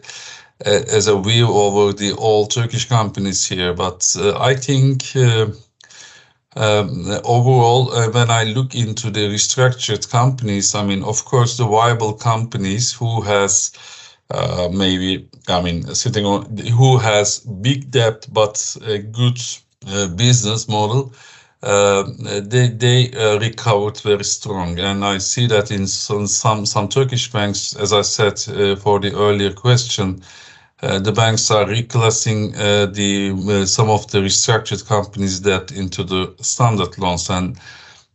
as 0.65 1.07
a 1.07 1.19
view 1.19 1.47
over 1.47 1.93
the 1.93 2.13
all 2.13 2.45
Turkish 2.45 2.87
companies 2.87 3.45
here, 3.47 3.73
but 3.73 4.15
uh, 4.17 4.37
I 4.39 4.55
think 4.55 5.15
uh, 5.15 5.47
um, 6.55 7.07
overall, 7.23 7.91
uh, 7.91 8.09
when 8.11 8.29
I 8.29 8.43
look 8.43 8.75
into 8.75 9.09
the 9.09 9.29
restructured 9.29 10.09
companies, 10.09 10.75
I 10.75 10.85
mean, 10.85 11.03
of 11.03 11.25
course, 11.25 11.57
the 11.57 11.65
viable 11.65 12.13
companies 12.13 12.93
who 12.93 13.21
has 13.21 13.71
uh, 14.29 14.69
maybe, 14.71 15.27
I 15.47 15.61
mean, 15.61 15.95
sitting 15.95 16.25
on 16.25 16.57
who 16.57 16.97
has 16.97 17.39
big 17.39 17.89
debt 17.91 18.27
but 18.31 18.77
a 18.85 18.99
good 18.99 19.41
uh, 19.87 20.07
business 20.09 20.67
model, 20.67 21.13
uh, 21.63 22.03
they 22.19 22.69
they 22.69 23.11
recovered 23.39 23.99
very 24.01 24.23
strong, 24.23 24.79
and 24.79 25.05
I 25.05 25.19
see 25.19 25.47
that 25.47 25.69
in 25.69 25.87
some 25.87 26.27
some, 26.27 26.65
some 26.65 26.87
Turkish 26.87 27.31
banks, 27.31 27.75
as 27.75 27.93
I 27.93 28.01
said 28.01 28.39
for 28.79 28.99
the 28.99 29.13
earlier 29.15 29.53
question. 29.53 30.23
Uh, 30.81 30.99
the 30.99 31.11
banks 31.11 31.51
are 31.51 31.65
reclassing 31.65 32.55
uh, 32.55 32.87
the 32.87 33.31
uh, 33.49 33.65
some 33.65 33.89
of 33.89 34.09
the 34.11 34.17
restructured 34.17 34.85
companies 34.87 35.39
debt 35.39 35.71
into 35.71 36.03
the 36.03 36.33
standard 36.41 36.97
loans, 36.97 37.29
and 37.29 37.57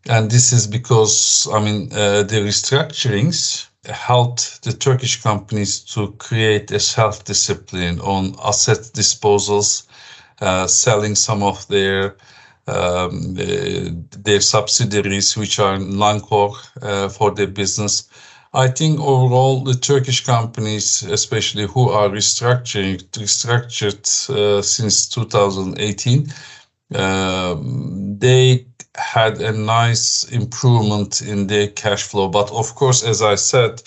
and 0.09 0.31
this 0.31 0.52
is 0.52 0.66
because 0.66 1.48
I 1.52 1.61
mean 1.61 1.88
the 1.90 2.42
restructurings 2.44 3.68
helped 3.90 4.62
the 4.62 4.72
Turkish 4.72 5.22
companies 5.22 5.81
to 5.81 6.12
create 6.18 6.70
a 6.70 6.81
self-discipline 6.81 8.00
on 8.00 8.35
asset 8.42 8.79
disposals, 8.94 9.87
uh, 10.40 10.66
selling 10.66 11.14
some 11.14 11.42
of 11.42 11.66
their 11.68 12.16
um, 12.66 13.37
uh, 13.38 13.90
their 14.11 14.40
subsidiaries, 14.40 15.37
which 15.37 15.61
are 15.61 15.79
non-core 15.79 16.57
uh, 16.83 17.09
for 17.09 17.31
their 17.31 17.46
business, 17.46 18.09
I 18.54 18.68
think 18.68 19.00
overall 19.00 19.64
the 19.64 19.74
Turkish 19.74 20.24
companies, 20.24 21.02
especially 21.02 21.66
who 21.66 21.90
are 21.90 22.09
restructuring, 22.09 23.02
restructured 23.11 24.04
uh, 24.30 24.62
since 24.62 25.09
2018, 25.09 26.32
uh, 26.94 27.56
they 28.18 28.66
had 28.94 29.40
a 29.40 29.52
nice 29.52 30.24
improvement 30.24 31.20
in 31.20 31.46
their 31.46 31.68
cash 31.68 32.04
flow. 32.04 32.28
But 32.28 32.50
of 32.50 32.74
course, 32.74 33.02
as 33.02 33.20
I 33.22 33.35
said, 33.35 33.82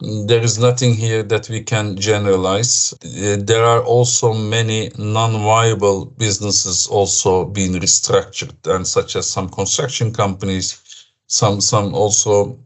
there 0.00 0.40
is 0.40 0.58
nothing 0.58 0.94
here 0.94 1.22
that 1.22 1.48
we 1.50 1.62
can 1.62 1.96
generalize. 1.96 2.94
Uh, 3.04 3.36
there 3.38 3.64
are 3.64 3.82
also 3.82 4.32
many 4.32 4.90
non-viable 4.96 6.06
businesses 6.06 6.86
also 6.86 7.44
being 7.44 7.74
restructured, 7.74 8.54
and 8.64 8.86
such 8.86 9.14
as 9.14 9.28
some 9.28 9.48
construction 9.50 10.12
companies, 10.12 11.06
some 11.26 11.60
some 11.60 11.94
also 11.94 12.58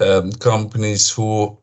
um, 0.00 0.32
companies 0.32 1.10
who 1.10 1.58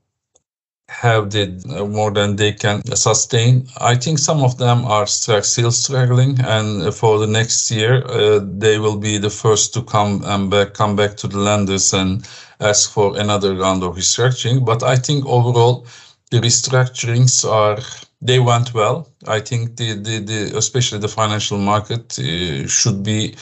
have 0.90 1.32
the 1.32 1.44
uh, 1.76 1.86
more 1.86 2.12
than 2.12 2.36
they 2.36 2.54
can 2.54 2.84
sustain. 2.96 3.68
I 3.78 3.96
think 3.96 4.20
some 4.20 4.44
of 4.44 4.58
them 4.58 4.86
are 4.86 5.08
still 5.08 5.72
struggling, 5.72 6.40
and 6.42 6.94
for 6.94 7.20
the 7.20 7.28
next 7.28 7.72
year, 7.72 8.04
uh, 8.06 8.40
they 8.44 8.78
will 8.78 8.98
be 8.98 9.18
the 9.18 9.30
first 9.30 9.74
to 9.74 9.82
come 9.82 10.22
and 10.26 10.50
back, 10.52 10.74
come 10.74 10.96
back 10.96 11.18
to 11.18 11.28
the 11.28 11.40
lenders 11.40 11.94
and 11.94 12.28
ask 12.60 12.92
for 12.92 13.18
another 13.18 13.56
round 13.56 13.84
of 13.84 13.96
restructuring. 13.96 14.64
But 14.64 14.84
I 14.84 14.96
think 14.96 15.26
overall, 15.26 15.88
the 16.32 16.40
restructurings 16.40 17.44
are 17.50 17.80
they 18.22 18.40
went 18.40 18.74
well. 18.74 19.08
I 19.28 19.40
think 19.40 19.78
the 19.78 19.94
the, 19.94 20.20
the 20.20 20.58
especially 20.58 21.00
the 21.00 21.08
financial 21.08 21.58
market 21.58 22.18
uh, 22.20 22.68
should 22.68 23.04
be 23.04 23.36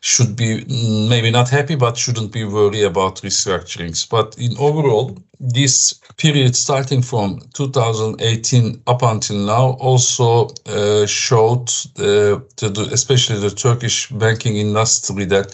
should 0.00 0.36
be 0.36 0.64
maybe 1.08 1.30
not 1.30 1.48
happy, 1.48 1.74
but 1.74 1.96
shouldn't 1.96 2.32
be 2.32 2.44
worried 2.44 2.84
about 2.84 3.16
restructurings. 3.22 4.08
But 4.08 4.36
in 4.38 4.56
overall, 4.58 5.18
this 5.40 6.00
period 6.16 6.56
starting 6.56 7.02
from 7.02 7.40
2018 7.54 8.82
up 8.86 9.02
until 9.02 9.36
now 9.36 9.70
also 9.80 10.48
uh, 10.66 11.06
showed, 11.06 11.68
uh, 11.98 12.40
the, 12.56 12.88
especially 12.92 13.40
the 13.40 13.50
Turkish 13.50 14.08
banking 14.10 14.56
industry, 14.56 15.24
that 15.26 15.46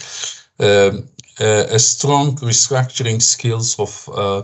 um, 0.59 1.07
uh, 1.39 1.65
a 1.69 1.79
strong 1.79 2.35
restructuring 2.37 3.21
skills 3.21 3.79
of 3.79 4.09
uh, 4.13 4.41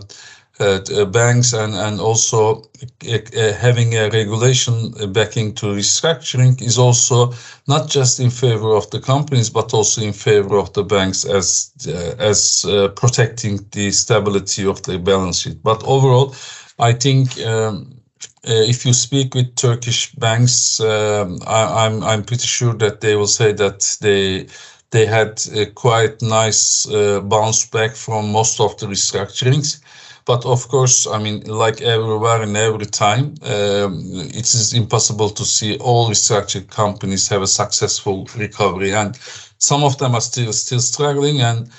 banks 1.12 1.52
and, 1.52 1.74
and 1.74 2.00
also 2.00 2.62
uh, 2.82 3.52
having 3.52 3.94
a 3.94 4.10
regulation 4.10 4.92
backing 5.12 5.54
to 5.54 5.66
restructuring 5.66 6.60
is 6.62 6.78
also 6.78 7.32
not 7.66 7.88
just 7.88 8.20
in 8.20 8.30
favor 8.30 8.74
of 8.74 8.90
the 8.90 9.00
companies 9.00 9.50
but 9.50 9.72
also 9.74 10.02
in 10.02 10.12
favor 10.12 10.56
of 10.58 10.72
the 10.72 10.82
banks 10.82 11.24
as 11.24 11.72
uh, 11.88 12.14
as 12.18 12.64
uh, 12.64 12.88
protecting 12.88 13.58
the 13.72 13.90
stability 13.90 14.66
of 14.66 14.82
the 14.82 14.98
balance 14.98 15.40
sheet. 15.40 15.62
But 15.62 15.82
overall, 15.84 16.34
I 16.78 16.92
think. 16.92 17.38
Um, 17.40 17.98
uh, 18.44 18.66
if 18.66 18.84
you 18.84 18.92
speak 18.92 19.36
with 19.36 19.54
Turkish 19.54 20.12
banks, 20.16 20.80
um, 20.80 21.38
I, 21.46 21.86
am 21.86 22.02
I'm, 22.02 22.02
I'm 22.02 22.24
pretty 22.24 22.48
sure 22.48 22.74
that 22.74 23.00
they 23.00 23.14
will 23.14 23.28
say 23.28 23.52
that 23.52 23.96
they 24.00 24.48
they 24.90 25.06
had 25.06 25.40
a 25.54 25.66
quite 25.66 26.20
nice 26.22 26.88
uh, 26.88 27.20
bounce 27.20 27.66
back 27.66 27.96
from 27.96 28.30
most 28.30 28.60
of 28.60 28.76
the 28.78 28.86
restructurings. 28.86 29.80
But 30.24 30.46
of 30.46 30.68
course, 30.68 31.06
I 31.06 31.18
mean, 31.18 31.42
like 31.46 31.80
everywhere 31.80 32.42
and 32.42 32.56
every 32.56 32.86
time, 32.86 33.34
um, 33.42 34.10
it 34.34 34.54
is 34.54 34.72
impossible 34.72 35.30
to 35.30 35.44
see 35.44 35.78
all 35.78 36.08
restructured 36.08 36.68
companies 36.68 37.28
have 37.28 37.42
a 37.42 37.46
successful 37.46 38.28
recovery, 38.36 38.92
and 38.92 39.18
some 39.58 39.82
of 39.82 39.98
them 39.98 40.14
are 40.14 40.20
still 40.20 40.52
still 40.52 40.80
struggling. 40.80 41.40
And 41.40 41.70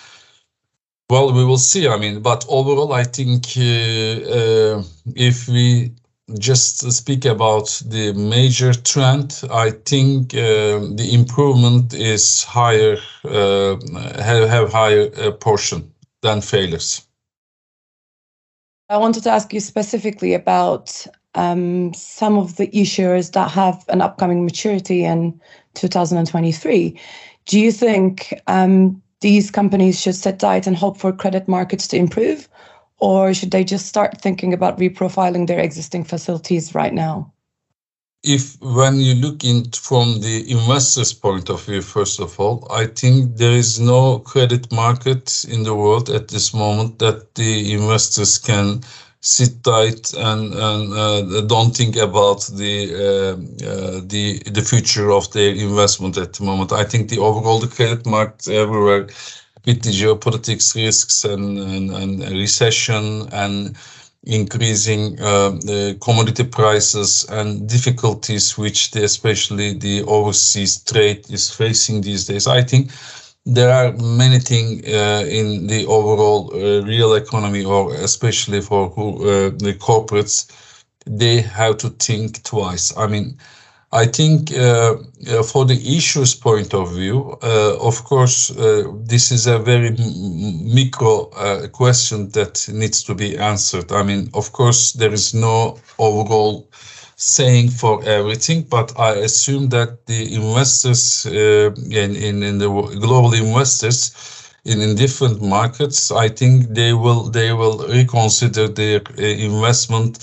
well, 1.10 1.32
we 1.34 1.46
will 1.46 1.58
see. 1.58 1.88
I 1.88 1.98
mean, 1.98 2.22
but 2.22 2.46
overall, 2.50 2.94
I 2.94 3.04
think 3.04 3.46
uh, 3.56 4.80
uh, 4.80 4.84
if 5.16 5.48
we 5.48 5.94
just 6.40 6.92
speak 6.92 7.26
about 7.26 7.82
the 7.86 8.14
major 8.14 8.74
trend, 8.74 9.42
I 9.52 9.72
think 9.72 10.34
uh, 10.34 10.80
the 10.96 11.10
improvement 11.14 11.94
is 11.94 12.44
higher, 12.44 12.98
uh, 13.26 13.76
have, 14.22 14.50
have 14.50 14.72
higher 14.72 15.10
uh, 15.18 15.32
portion 15.32 15.92
than 16.22 16.42
failures. 16.42 17.06
I 18.90 18.98
wanted 18.98 19.24
to 19.24 19.32
ask 19.32 19.54
you 19.54 19.60
specifically 19.60 20.34
about 20.34 21.08
um, 21.36 21.94
some 21.94 22.38
of 22.38 22.58
the 22.58 22.68
issuers 22.68 23.32
that 23.32 23.50
have 23.52 23.84
an 23.90 24.02
upcoming 24.02 24.46
maturity 24.46 25.04
in 25.04 25.40
2023. 25.74 27.00
Do 27.46 27.60
you 27.60 27.72
think 27.72 28.40
um, 28.48 29.02
these 29.22 29.50
companies 29.50 30.00
should 30.00 30.16
sit 30.16 30.40
tight 30.40 30.68
and 30.68 30.76
hope 30.76 30.98
for 30.98 31.12
credit 31.12 31.48
markets 31.48 31.88
to 31.90 31.98
improve? 31.98 32.48
Or 33.00 33.34
should 33.34 33.52
they 33.52 33.64
just 33.64 33.88
start 33.88 34.22
thinking 34.22 34.54
about 34.54 34.78
reprofiling 34.78 35.48
their 35.48 35.60
existing 35.60 36.04
facilities 36.04 36.76
right 36.76 36.94
now? 36.94 37.33
If 38.24 38.60
when 38.62 39.02
you 39.02 39.16
look 39.16 39.44
in 39.44 39.66
from 39.72 40.22
the 40.22 40.50
investor's 40.50 41.14
point 41.14 41.50
of 41.50 41.66
view, 41.66 41.82
first 41.82 42.20
of 42.22 42.40
all, 42.40 42.66
I 42.72 42.86
think 42.88 43.36
there 43.36 43.52
is 43.52 43.80
no 43.80 44.20
credit 44.20 44.72
market 44.72 45.46
in 45.50 45.64
the 45.64 45.76
world 45.76 46.10
at 46.10 46.30
this 46.30 46.54
moment 46.54 47.00
that 47.00 47.36
the 47.36 47.74
investors 47.74 48.38
can 48.38 48.82
sit 49.20 49.64
tight 49.64 50.14
and, 50.14 50.54
and 50.54 50.94
uh, 50.94 51.42
don't 51.42 51.76
think 51.76 51.96
about 51.98 52.46
the 52.56 52.94
uh, 52.94 53.68
uh, 53.68 54.02
the 54.06 54.40
the 54.52 54.62
future 54.62 55.12
of 55.12 55.32
their 55.32 55.54
investment 55.54 56.18
at 56.18 56.34
the 56.34 56.44
moment. 56.44 56.72
I 56.72 56.84
think 56.84 57.10
the 57.10 57.20
overall 57.20 57.60
the 57.60 57.68
credit 57.68 58.06
market 58.06 58.48
everywhere 58.48 59.08
with 59.66 59.82
the 59.82 59.92
geopolitics 59.92 60.76
risks 60.76 61.24
and, 61.24 61.58
and, 61.58 61.92
and 61.92 62.22
recession 62.34 63.30
and 63.32 63.78
increasing 64.26 65.16
the 65.16 65.98
commodity 66.02 66.44
prices 66.44 67.26
and 67.30 67.68
difficulties 67.68 68.58
which 68.58 68.92
the, 68.92 69.04
especially 69.04 69.74
the 69.74 70.04
overseas 70.04 70.84
trade 70.84 71.26
is 71.30 71.50
facing 71.50 72.02
these 72.02 72.26
days. 72.26 72.48
I 72.48 72.62
think 72.64 72.92
there 73.46 73.72
are 73.74 73.92
many 73.98 74.40
things 74.40 74.86
uh, 74.88 75.26
in 75.28 75.68
the 75.68 75.86
overall 75.88 76.52
uh, 76.54 76.82
real 76.86 77.14
economy, 77.16 77.66
or 77.66 77.94
especially 77.96 78.62
for 78.62 78.90
who, 78.90 79.30
uh, 79.30 79.50
the 79.50 79.74
corporates, 79.80 80.50
they 81.06 81.42
have 81.42 81.78
to 81.80 81.90
think 81.90 82.42
twice. 82.44 82.96
I 82.98 83.08
mean, 83.08 83.38
I 83.94 84.08
think 84.08 84.52
uh, 84.52 84.96
uh, 85.30 85.44
for 85.44 85.66
the 85.66 85.80
issues 85.98 86.34
point 86.34 86.74
of 86.74 86.94
view, 86.94 87.38
uh, 87.44 87.78
of 87.80 88.04
course, 88.04 88.50
uh, 88.50 88.92
this 89.06 89.32
is 89.32 89.46
a 89.46 89.60
very 89.60 89.92
micro 90.74 91.30
uh, 91.30 91.68
question 91.68 92.30
that 92.30 92.68
needs 92.70 93.04
to 93.04 93.14
be 93.14 93.38
answered. 93.38 93.92
I 93.92 94.02
mean, 94.02 94.32
of 94.34 94.52
course, 94.52 94.94
there 94.94 95.14
is 95.14 95.36
no 95.36 95.78
overall 96.00 96.68
saying 97.18 97.70
for 97.70 98.04
everything, 98.04 98.64
but 98.64 99.00
I 99.00 99.12
assume 99.14 99.70
that 99.70 100.08
the 100.08 100.34
investors 100.34 101.28
uh, 101.28 101.72
in, 101.92 102.16
in, 102.16 102.42
in 102.42 102.58
the 102.58 102.70
global 103.00 103.34
investors 103.36 104.52
in, 104.66 104.82
in 104.82 104.96
different 104.96 105.40
markets, 105.42 106.12
I 106.12 106.30
think 106.30 106.70
they 106.70 106.94
will 106.94 107.30
they 107.30 107.54
will 107.54 107.86
reconsider 107.88 108.68
their 108.68 109.02
investment 109.18 110.18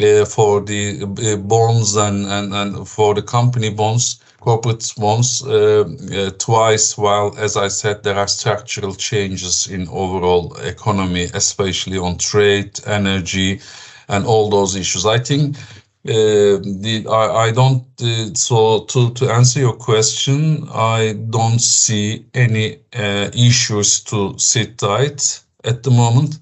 uh, 0.00 0.24
for 0.24 0.60
the 0.62 1.02
uh, 1.02 1.36
bonds 1.36 1.96
and, 1.96 2.26
and, 2.26 2.54
and 2.54 2.88
for 2.88 3.14
the 3.14 3.22
company 3.22 3.70
bonds, 3.70 4.20
corporate 4.40 4.90
bonds 4.96 5.42
uh, 5.46 5.84
uh, 6.12 6.30
twice, 6.38 6.96
while, 6.96 7.36
as 7.38 7.56
I 7.56 7.68
said, 7.68 8.02
there 8.02 8.16
are 8.16 8.28
structural 8.28 8.94
changes 8.94 9.68
in 9.68 9.88
overall 9.88 10.54
economy, 10.62 11.28
especially 11.34 11.98
on 11.98 12.16
trade, 12.16 12.80
energy, 12.86 13.60
and 14.08 14.24
all 14.24 14.48
those 14.48 14.76
issues. 14.76 15.04
I 15.04 15.18
think 15.18 15.56
uh, 15.58 16.58
the, 16.82 17.06
I, 17.10 17.48
I 17.48 17.52
don't, 17.52 17.84
uh, 18.02 18.34
so 18.34 18.84
to, 18.84 19.10
to 19.12 19.30
answer 19.30 19.60
your 19.60 19.74
question, 19.74 20.66
I 20.72 21.18
don't 21.28 21.60
see 21.60 22.26
any 22.34 22.80
issues 22.92 24.00
to 24.04 24.38
sit 24.38 24.78
tight 24.78 25.42
at 25.64 25.82
the 25.82 25.90
moment 25.90 26.38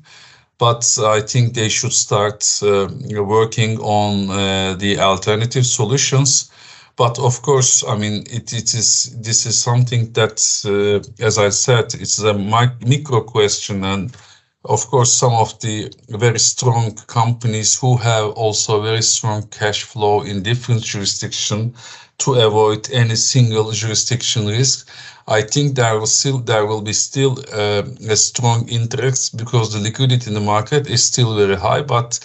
but 0.61 0.99
I 1.03 1.23
think 1.23 1.55
they 1.55 1.71
should 1.71 1.95
start 1.95 2.47
uh, 2.63 2.87
working 3.23 3.81
on 3.81 4.29
uh, 4.29 4.75
the 4.79 5.01
alternative 5.01 5.65
solutions. 5.65 6.51
But 6.97 7.19
of 7.19 7.41
course, 7.41 7.83
I 7.83 7.97
mean, 7.97 8.25
it, 8.31 8.53
it 8.53 8.75
is 8.75 9.17
this 9.23 9.47
is 9.47 9.59
something 9.59 10.13
that, 10.13 10.37
uh, 10.67 11.25
as 11.25 11.39
I 11.39 11.49
said, 11.49 11.95
it's 11.95 12.19
a 12.19 12.35
micro 12.35 13.23
question, 13.23 13.85
and 13.85 14.15
of 14.65 14.87
course, 14.89 15.13
some 15.13 15.33
of 15.33 15.59
the 15.61 15.93
very 16.11 16.39
strong 16.39 16.95
companies 17.07 17.79
who 17.79 17.97
have 17.97 18.31
also 18.33 18.83
very 18.83 19.03
strong 19.03 19.47
cash 19.49 19.85
flow 19.85 20.23
in 20.23 20.43
different 20.43 20.83
jurisdiction 20.83 21.75
to 22.19 22.35
avoid 22.35 22.91
any 22.93 23.17
single 23.17 23.73
jurisdiction 23.73 24.47
risk. 24.47 24.89
I 25.27 25.43
think 25.43 25.77
there 25.77 25.99
will 25.99 26.07
still 26.07 26.39
there 26.39 26.67
will 26.67 26.83
be 26.83 26.93
still 26.93 27.39
uh, 27.53 27.85
a 28.09 28.17
strong 28.17 28.69
interest 28.69 29.37
because 29.37 29.73
the 29.73 29.81
liquidity 29.81 30.29
in 30.29 30.35
the 30.35 30.41
market 30.41 30.91
is 30.91 31.05
still 31.05 31.35
very 31.37 31.57
high, 31.57 31.83
but 31.83 32.19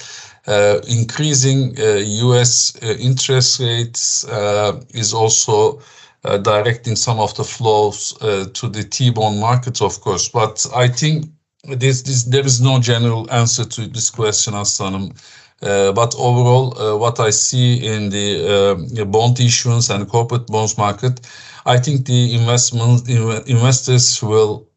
uh, 0.47 0.79
increasing 0.87 1.79
uh, 1.79 1.95
U.S. 2.25 2.75
Uh, 2.83 2.95
interest 2.99 3.59
rates 3.59 4.27
uh, 4.27 4.81
is 4.89 5.13
also 5.13 5.81
uh, 6.23 6.37
directing 6.37 6.95
some 6.95 7.19
of 7.19 7.35
the 7.35 7.43
flows 7.43 8.13
to 8.53 8.67
the 8.67 8.83
T-bond 8.83 9.39
markets, 9.39 9.81
of 9.81 10.01
course. 10.01 10.27
But 10.27 10.65
I 10.75 10.87
think 10.87 11.25
this, 11.67 12.01
this, 12.01 12.23
there 12.23 12.45
is 12.45 12.61
no 12.61 12.79
general 12.79 13.31
answer 13.31 13.65
to 13.65 13.87
this 13.87 14.09
question, 14.09 14.53
Aslanım. 14.53 15.15
Uh, 15.61 15.91
but 15.93 16.13
overall, 16.17 16.77
uh, 16.77 16.97
what 16.97 17.19
I 17.19 17.29
see 17.29 17.85
in 17.85 18.09
the 18.09 18.99
uh, 19.01 19.05
bond 19.05 19.39
issuance 19.39 19.89
and 19.89 20.07
corporate 20.07 20.47
bonds 20.47 20.77
market, 20.77 21.21
I 21.65 21.77
think 21.77 22.05
the 22.05 22.35
investment 22.35 23.09
investors 23.09 24.21
will 24.21 24.67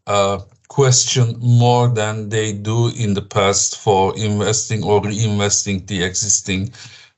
question 0.68 1.36
more 1.40 1.88
than 1.88 2.28
they 2.28 2.52
do 2.52 2.88
in 2.96 3.14
the 3.14 3.22
past 3.22 3.78
for 3.78 4.16
investing 4.16 4.84
or 4.84 5.02
reinvesting 5.02 5.86
the 5.86 6.02
existing 6.02 6.72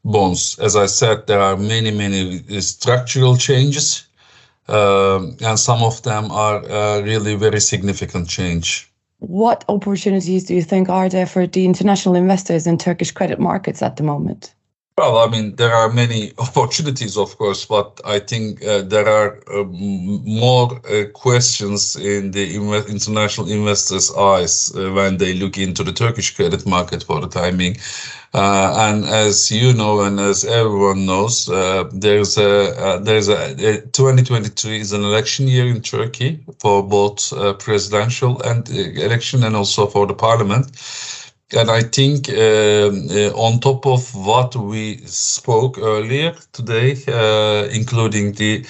bonds. 0.04 0.58
As 0.58 0.74
I 0.76 0.86
said, 0.86 1.26
there 1.26 1.40
are 1.40 1.56
many, 1.56 1.90
many 1.90 2.42
structural 2.60 3.36
changes, 3.36 4.06
um, 4.68 5.36
and 5.42 5.58
some 5.58 5.82
of 5.82 6.02
them 6.02 6.30
are 6.30 6.64
uh, 6.68 7.00
really 7.02 7.34
very 7.34 7.60
significant 7.60 8.28
change 8.28 8.89
what 9.20 9.64
opportunities 9.68 10.44
do 10.44 10.54
you 10.54 10.62
think 10.62 10.88
are 10.88 11.08
there 11.08 11.26
for 11.26 11.46
the 11.46 11.64
international 11.64 12.16
investors 12.16 12.66
in 12.66 12.78
Turkish 12.78 13.12
credit 13.12 13.38
markets 13.38 13.82
at 13.82 13.96
the 13.96 14.02
moment? 14.02 14.54
Well, 14.98 15.16
I 15.16 15.28
mean, 15.28 15.56
there 15.56 15.72
are 15.72 15.90
many 15.90 16.32
opportunities, 16.38 17.16
of 17.16 17.38
course, 17.38 17.64
but 17.64 18.00
I 18.04 18.18
think 18.18 18.62
uh, 18.62 18.82
there 18.82 19.08
are 19.08 19.40
uh, 19.50 19.64
more 19.64 20.80
uh, 20.86 21.06
questions 21.14 21.96
in 21.96 22.32
the 22.32 22.54
international 22.54 23.50
investors' 23.50 24.12
eyes 24.14 24.74
uh, 24.74 24.92
when 24.92 25.16
they 25.16 25.32
look 25.34 25.56
into 25.56 25.84
the 25.84 25.92
Turkish 25.92 26.34
credit 26.36 26.66
market 26.66 27.02
for 27.04 27.20
the 27.20 27.28
time 27.28 27.56
being. 27.56 27.76
Uh, 27.76 28.19
and 28.32 29.04
as 29.04 29.50
you 29.50 29.72
know, 29.72 30.02
and 30.02 30.20
as 30.20 30.44
everyone 30.44 31.06
knows, 31.06 31.48
uh, 31.48 31.88
there's 31.92 32.38
a 32.38 33.00
there's 33.02 33.28
a, 33.28 33.52
a 33.54 33.80
2023 33.80 34.80
is 34.80 34.92
an 34.92 35.02
election 35.02 35.48
year 35.48 35.66
in 35.66 35.82
Turkey 35.82 36.40
for 36.58 36.82
both 36.82 37.32
presidential 37.58 38.40
and 38.42 38.68
election 38.70 39.42
and 39.44 39.56
also 39.56 39.86
for 39.86 40.06
the 40.06 40.14
parliament. 40.14 40.70
And 41.52 41.68
I 41.68 41.82
think 41.82 42.28
uh, 42.28 42.32
uh, 42.32 43.32
on 43.34 43.58
top 43.58 43.84
of 43.84 44.14
what 44.14 44.54
we 44.54 44.98
spoke 44.98 45.78
earlier 45.78 46.32
today, 46.52 46.96
uh, 47.08 47.68
including 47.72 48.32
the 48.32 48.64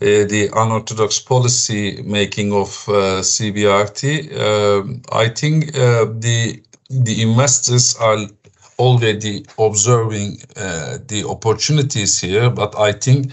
uh, 0.00 0.24
the 0.24 0.50
unorthodox 0.54 1.20
policy 1.20 2.02
making 2.02 2.52
of 2.52 2.68
uh, 2.88 3.20
CBRT, 3.20 4.38
um, 4.40 5.02
I 5.12 5.28
think 5.28 5.76
uh, 5.76 6.06
the 6.18 6.62
the 6.88 7.22
investors 7.22 7.94
are 7.96 8.26
already 8.84 9.44
observing 9.58 10.28
the 10.54 11.24
opportunities 11.28 12.20
here, 12.20 12.50
but 12.50 12.78
I 12.78 12.92
think 12.92 13.32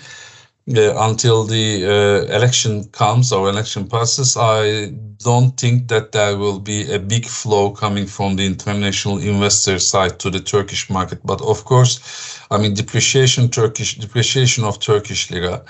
uh, 0.70 0.94
until 1.10 1.44
the 1.44 1.86
uh, 1.86 2.36
election 2.36 2.84
comes 2.92 3.32
or 3.32 3.50
election 3.50 3.88
passes, 3.88 4.38
I 4.38 4.94
don't 5.24 5.60
think 5.60 5.88
that 5.88 6.12
there 6.12 6.38
will 6.38 6.60
be 6.60 6.92
a 6.94 7.00
big 7.00 7.26
flow 7.26 7.72
coming 7.72 8.06
from 8.06 8.36
the 8.36 8.46
international 8.46 9.18
investor 9.18 9.80
side 9.80 10.20
to 10.20 10.30
the 10.30 10.40
Turkish 10.40 10.90
market. 10.90 11.20
But 11.26 11.42
of 11.42 11.66
course, 11.66 12.40
I 12.52 12.58
mean 12.58 12.76
depreciation 12.76 13.50
Turkish 13.50 13.98
depreciation 13.98 14.64
of 14.64 14.80
Turkish 14.80 15.32
lira 15.32 15.64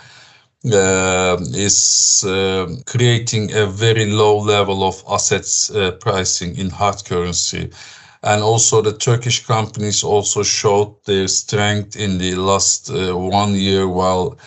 uh, 0.66 1.38
is 1.54 2.24
uh, 2.28 2.68
creating 2.86 3.54
a 3.54 3.66
very 3.66 4.06
low 4.06 4.38
level 4.38 4.84
of 4.84 5.04
assets 5.10 5.72
uh, 5.72 5.92
pricing 5.92 6.58
in 6.58 6.70
hard 6.70 7.04
currency. 7.06 7.72
And 8.24 8.44
also 8.44 8.82
the 8.82 8.94
Turkish 8.98 9.46
companies 9.46 10.04
also 10.04 10.44
showed 10.44 10.96
their 11.06 11.28
strength 11.28 11.96
in 11.96 12.18
the 12.18 12.36
last 12.36 12.90
uh, 12.90 13.18
one 13.18 13.56
year 13.56 13.88
while 13.88 14.38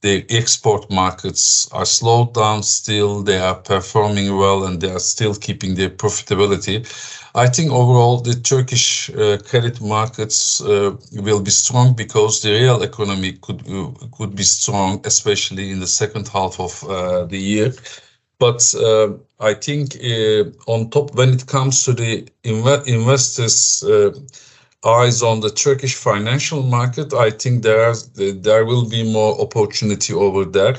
the 0.00 0.24
export 0.30 0.88
markets 0.90 1.68
are 1.72 1.84
slowed 1.84 2.34
down 2.34 2.62
still. 2.62 3.22
They 3.22 3.38
are 3.38 3.56
performing 3.56 4.36
well 4.36 4.64
and 4.64 4.80
they 4.80 4.90
are 4.90 5.00
still 5.00 5.34
keeping 5.34 5.74
their 5.74 5.90
profitability. 5.90 6.86
I 7.34 7.48
think 7.48 7.72
overall 7.72 8.20
the 8.20 8.34
Turkish 8.34 9.10
uh, 9.10 9.38
credit 9.38 9.80
markets 9.80 10.60
uh, 10.60 10.96
will 11.12 11.40
be 11.40 11.50
strong 11.50 11.94
because 11.94 12.40
the 12.42 12.52
real 12.52 12.82
economy 12.82 13.32
could 13.42 13.62
could 14.16 14.34
be 14.36 14.44
strong, 14.44 15.00
especially 15.04 15.70
in 15.70 15.80
the 15.80 15.86
second 15.86 16.28
half 16.28 16.60
of 16.60 16.84
uh, 16.84 17.24
the 17.26 17.38
year. 17.38 17.72
But 18.38 18.74
uh, 18.74 19.14
I 19.40 19.54
think 19.54 19.96
uh, 19.96 20.44
on 20.70 20.90
top, 20.90 21.14
when 21.14 21.30
it 21.34 21.46
comes 21.46 21.84
to 21.84 21.92
the 21.92 22.26
inv 22.44 22.86
investors 22.86 23.84
eyes 24.84 25.22
on 25.22 25.40
the 25.40 25.50
Turkish 25.50 25.96
financial 25.96 26.62
market, 26.62 27.12
I 27.12 27.30
think 27.30 27.62
there 27.62 27.94
there 28.14 28.64
will 28.64 28.88
be 28.88 29.12
more 29.12 29.40
opportunity 29.40 30.14
over 30.14 30.44
there 30.44 30.76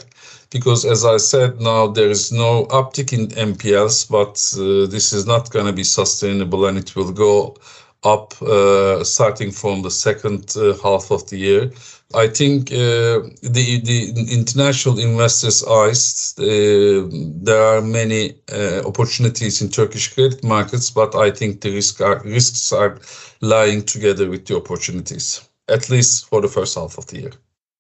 because 0.50 0.86
as 0.86 1.06
I 1.06 1.18
said, 1.18 1.62
now 1.62 1.88
there 1.88 2.10
is 2.10 2.32
no 2.32 2.66
uptick 2.68 3.14
in 3.14 3.28
NPLs, 3.28 4.10
but 4.10 4.36
uh, 4.58 4.88
this 4.90 5.14
is 5.14 5.26
not 5.26 5.52
going 5.52 5.66
to 5.68 5.74
be 5.74 5.84
sustainable 5.84 6.66
and 6.66 6.78
it 6.78 6.96
will 6.96 7.12
go 7.12 7.56
up 8.04 8.42
uh, 8.42 9.04
starting 9.04 9.52
from 9.52 9.82
the 9.82 9.92
second 9.92 10.56
uh, 10.56 10.76
half 10.82 11.12
of 11.12 11.30
the 11.30 11.38
year. 11.38 11.72
I 12.16 12.28
think 12.28 12.72
uh, 12.72 13.22
the 13.44 13.82
the 13.84 14.28
international 14.32 14.98
investors' 14.98 15.64
eyes 15.64 16.34
uh, 16.40 17.08
there 17.44 17.62
are 17.62 17.82
many 17.82 18.34
uh, 18.52 18.82
opportunities 18.84 19.62
in 19.62 19.70
Turkish 19.70 20.14
credit 20.16 20.44
markets, 20.44 20.90
but 20.90 21.14
I 21.14 21.30
think 21.30 21.62
the 21.62 21.72
risk 21.72 22.02
are, 22.02 22.22
risks 22.24 22.74
are 22.74 22.98
lying 23.42 23.84
together 23.84 24.28
with 24.28 24.48
the 24.48 24.56
opportunities, 24.56 25.48
at 25.68 25.90
least 25.92 26.26
for 26.26 26.42
the 26.42 26.48
first 26.48 26.76
half 26.76 26.98
of 26.98 27.06
the 27.08 27.20
year. 27.20 27.32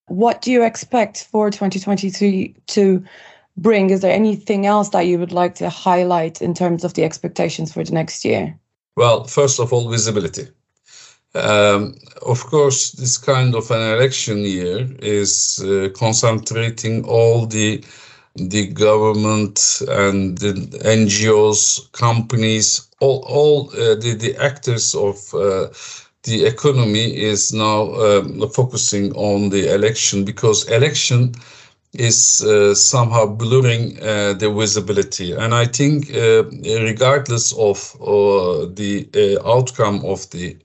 What 0.07 0.41
do 0.43 0.51
you 0.51 0.63
expect 0.63 1.27
for 1.31 1.49
2023 1.49 2.55
to 2.67 3.03
bring? 3.57 3.89
Is 3.89 4.01
there 4.01 4.13
anything 4.13 4.67
else 4.67 4.89
that 4.89 5.07
you 5.07 5.17
would 5.17 5.31
like 5.31 5.55
to 5.55 5.69
highlight 5.69 6.39
in 6.39 6.53
terms 6.53 6.83
of 6.83 6.93
the 6.93 7.03
expectations 7.03 7.73
for 7.73 7.83
the 7.83 7.93
next 7.93 8.23
year? 8.23 8.59
Well, 8.95 9.23
first 9.23 9.59
of 9.59 9.73
all, 9.73 9.89
visibility. 9.89 10.49
Um, 11.35 11.95
of 12.25 12.43
course, 12.45 12.91
this 12.91 13.17
kind 13.17 13.55
of 13.55 13.69
an 13.71 13.81
election 13.81 14.39
year 14.39 14.87
is 14.99 15.59
uh, 15.63 15.89
concentrating 15.95 17.05
all 17.05 17.45
the 17.45 17.83
the 18.35 18.67
government 18.67 19.81
and 19.89 20.37
the 20.37 20.53
NGOs, 20.85 21.91
companies, 21.91 22.87
all 22.99 23.23
all 23.27 23.69
uh, 23.71 23.95
the 23.95 24.15
the 24.15 24.35
actors 24.37 24.95
of 24.95 25.17
uh, 25.33 25.67
the 26.23 26.45
economy 26.45 27.15
is 27.15 27.53
now 27.53 27.93
um, 27.95 28.49
focusing 28.49 29.13
on 29.15 29.49
the 29.49 29.73
election 29.73 30.25
because 30.25 30.67
election 30.69 31.33
is 31.93 32.41
uh, 32.43 32.73
somehow 32.75 33.25
blurring 33.25 33.97
uh, 34.01 34.33
the 34.33 34.51
visibility. 34.51 35.31
And 35.33 35.53
I 35.55 35.65
think, 35.65 36.13
uh, 36.13 36.43
regardless 36.63 37.51
of 37.53 37.77
the 38.75 39.39
outcome 39.45 40.05
of 40.05 40.29
the 40.29 40.57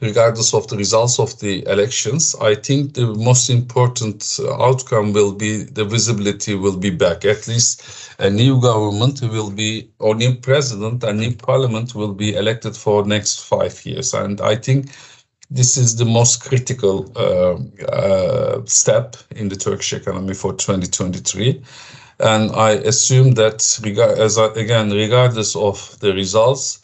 regardless 0.00 0.54
of 0.54 0.66
the 0.68 0.76
results 0.76 1.18
of 1.18 1.38
the 1.40 1.66
elections, 1.66 2.34
I 2.40 2.54
think 2.54 2.94
the 2.94 3.06
most 3.14 3.50
important 3.50 4.40
outcome 4.58 5.12
will 5.12 5.32
be 5.32 5.64
the 5.64 5.84
visibility 5.84 6.54
will 6.54 6.76
be 6.76 6.90
back. 6.90 7.24
At 7.24 7.46
least 7.46 7.82
a 8.18 8.30
new 8.30 8.60
government 8.60 9.20
will 9.22 9.50
be, 9.50 9.90
or 9.98 10.14
new 10.14 10.34
president, 10.34 11.04
a 11.04 11.12
new 11.12 11.34
parliament 11.34 11.94
will 11.94 12.14
be 12.14 12.34
elected 12.34 12.76
for 12.76 13.04
next 13.06 13.44
five 13.46 13.84
years. 13.84 14.14
And 14.14 14.40
I 14.40 14.56
think 14.56 14.90
this 15.50 15.76
is 15.76 15.96
the 15.96 16.04
most 16.04 16.42
critical 16.42 17.12
uh, 17.16 17.56
uh, 17.86 18.64
step 18.66 19.16
in 19.34 19.48
the 19.48 19.56
Turkish 19.56 19.92
economy 19.92 20.34
for 20.34 20.52
2023. 20.52 21.62
And 22.20 22.52
I 22.52 22.72
assume 22.72 23.32
that, 23.32 23.62
as 24.18 24.38
I, 24.38 24.46
again, 24.54 24.90
regardless 24.90 25.56
of 25.56 25.98
the 26.00 26.12
results, 26.12 26.79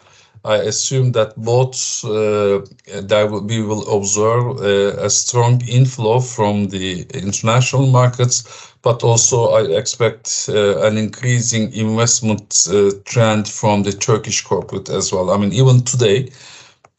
I 0.47 0.57
assume 0.59 1.13
that 1.13 1.37
both 1.37 2.05
uh, 2.05 2.61
that 3.03 3.29
we 3.51 3.63
will 3.63 3.85
observe 3.97 4.61
uh, 4.61 5.05
a 5.05 5.11
strong 5.11 5.61
inflow 5.69 6.21
from 6.21 6.69
the 6.69 7.03
international 7.15 7.87
markets, 7.89 8.45
but 8.83 9.03
also 9.03 9.51
I 9.51 9.63
expect 9.77 10.49
uh, 10.49 10.87
an 10.87 10.97
increasing 10.99 11.73
investment 11.73 12.69
trend 13.05 13.49
from 13.49 13.83
the 13.83 13.93
Turkish 13.93 14.43
corporate 14.43 14.89
as 14.89 15.13
well. 15.13 15.31
I 15.31 15.37
mean, 15.37 15.53
even 15.53 15.83
today, 15.83 16.31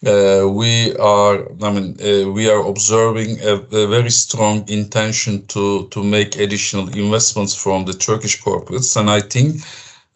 we 0.01 0.95
are, 0.97 1.47
I 1.63 1.71
mean, 1.71 1.95
we 2.33 2.49
are 2.49 2.65
observing 2.67 3.39
a, 3.41 3.55
very 3.87 4.11
strong 4.11 4.67
intention 4.69 5.45
to 5.47 5.87
to 5.93 6.03
make 6.03 6.35
additional 6.37 6.87
investments 6.89 7.55
from 7.55 7.85
the 7.85 7.93
Turkish 7.93 8.43
corporates, 8.43 8.97
and 8.99 9.09
I 9.09 9.21
think 9.21 9.61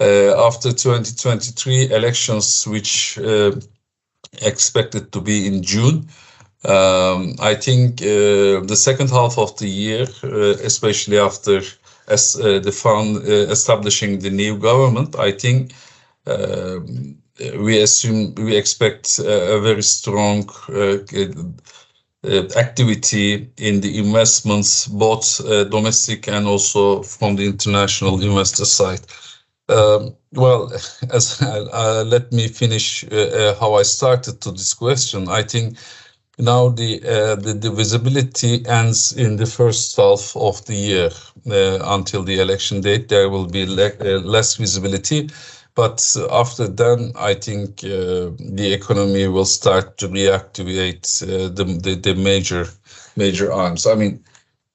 after 0.02 0.72
2023 0.72 1.92
elections, 1.92 2.68
which 2.68 3.18
uh, 3.20 3.52
expected 4.42 5.12
to 5.12 5.22
be 5.22 5.48
in 5.48 5.62
June. 5.64 6.08
Um, 6.64 7.36
I 7.40 7.56
think 7.56 8.02
uh, 8.02 8.62
the 8.66 8.76
second 8.76 9.10
half 9.10 9.38
of 9.38 9.58
the 9.58 9.68
year, 9.68 10.08
especially 10.64 11.18
after 11.20 11.62
as 12.08 12.34
the 12.34 12.72
fund 12.72 13.18
establishing 13.26 14.20
the 14.20 14.30
new 14.30 14.58
government, 14.58 15.16
I 15.18 15.32
think 15.32 15.74
um, 16.26 17.18
we 17.60 17.82
assume 17.82 18.36
we 18.36 18.56
expect 18.56 19.20
a 19.20 19.60
very 19.60 19.82
strong 19.82 20.50
uh, 20.70 20.98
uh, 22.24 22.44
activity 22.56 23.50
in 23.58 23.82
the 23.82 23.98
investments, 23.98 24.88
both 24.88 25.42
uh, 25.46 25.64
domestic 25.64 26.28
and 26.28 26.46
also 26.48 27.02
from 27.02 27.36
the 27.36 27.46
international 27.46 28.22
investor 28.22 28.66
side. 28.66 29.02
Um, 29.72 30.16
well, 30.34 30.72
as 31.14 31.42
uh, 31.42 32.04
let 32.06 32.32
me 32.32 32.48
finish 32.48 33.06
uh, 33.12 33.16
uh, 33.16 33.56
how 33.60 33.76
I 33.76 33.84
started 33.84 34.42
to 34.42 34.52
this 34.52 34.74
question. 34.74 35.30
I 35.30 35.44
think 35.44 35.78
now 36.38 36.70
the, 36.70 37.02
uh, 37.04 37.36
the, 37.36 37.54
the 37.54 37.72
visibility 37.72 38.66
ends 38.68 39.14
in 39.14 39.38
the 39.38 39.46
first 39.46 39.96
half 39.96 40.36
of 40.36 40.66
the 40.66 40.76
year 40.76 41.10
uh, 41.50 41.80
until 41.96 42.24
the 42.24 42.40
election 42.40 42.82
date. 42.82 43.08
There 43.10 43.30
will 43.30 43.48
be 43.48 43.66
le 43.66 43.92
uh, 44.02 44.20
less 44.22 44.56
visibility, 44.56 45.30
but 45.76 46.16
after 46.32 46.68
then, 46.68 47.14
I 47.16 47.34
think 47.34 47.82
the 47.82 48.74
economy 48.74 49.28
will 49.28 49.46
start 49.46 49.98
to 50.00 50.10
reactivate 50.10 51.20
the, 51.56 51.64
the, 51.64 51.96
the 51.96 52.16
major 52.16 52.68
major 53.16 53.52
arms. 53.52 53.88
I 53.88 53.96
mean, 53.96 54.24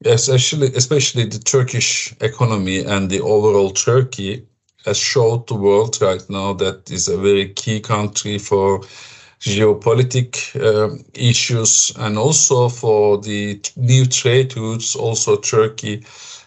especially 0.04 0.74
especially 0.74 1.24
the 1.24 1.38
Turkish 1.38 2.14
economy 2.20 2.84
and 2.84 3.10
the 3.10 3.20
overall 3.20 3.70
Turkey 3.70 4.46
showed 4.92 5.46
the 5.48 5.54
world 5.54 5.98
right 6.00 6.24
now 6.28 6.52
that 6.54 6.90
is 6.90 7.08
a 7.08 7.16
very 7.16 7.48
key 7.48 7.80
country 7.80 8.38
for 8.38 8.80
geopolitical 9.40 10.34
uh, 10.56 10.96
issues 11.14 11.92
and 11.98 12.18
also 12.18 12.68
for 12.68 13.18
the 13.18 13.60
new 13.76 14.06
trade 14.06 14.56
routes. 14.56 14.96
Also, 14.96 15.36
Turkey 15.36 16.04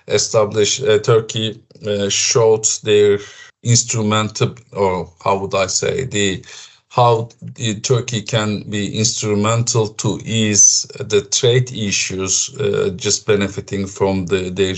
established 0.08 0.82
uh, 0.84 0.99
Turkey 0.99 1.62
uh, 1.86 2.10
showed 2.10 2.65
their 2.84 3.19
instrument, 3.63 4.41
or 4.73 5.12
how 5.23 5.38
would 5.38 5.56
I 5.56 5.67
say 5.67 6.06
the 6.06 6.43
how 6.89 7.30
the 7.41 7.80
Turkey 7.82 8.21
can 8.21 8.63
be 8.63 8.97
instrumental 8.97 9.89
to 9.89 10.19
ease 10.25 10.88
the 10.99 11.21
trade 11.21 11.71
issues, 11.71 12.56
uh, 12.58 12.89
just 12.95 13.28
benefiting 13.28 13.86
from 13.86 14.25
the, 14.25 14.49
the 14.49 14.71
uh, 14.71 14.73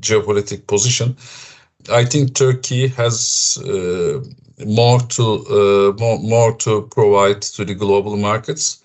geopolitical 0.00 0.66
position. 0.68 1.16
I 1.90 2.04
think 2.04 2.34
Turkey 2.34 2.88
has 2.88 3.58
uh, 3.64 4.20
more 4.66 5.00
to 5.00 5.22
uh, 5.22 6.00
more, 6.00 6.18
more 6.18 6.56
to 6.56 6.82
provide 6.90 7.42
to 7.42 7.64
the 7.64 7.74
global 7.74 8.16
markets. 8.16 8.82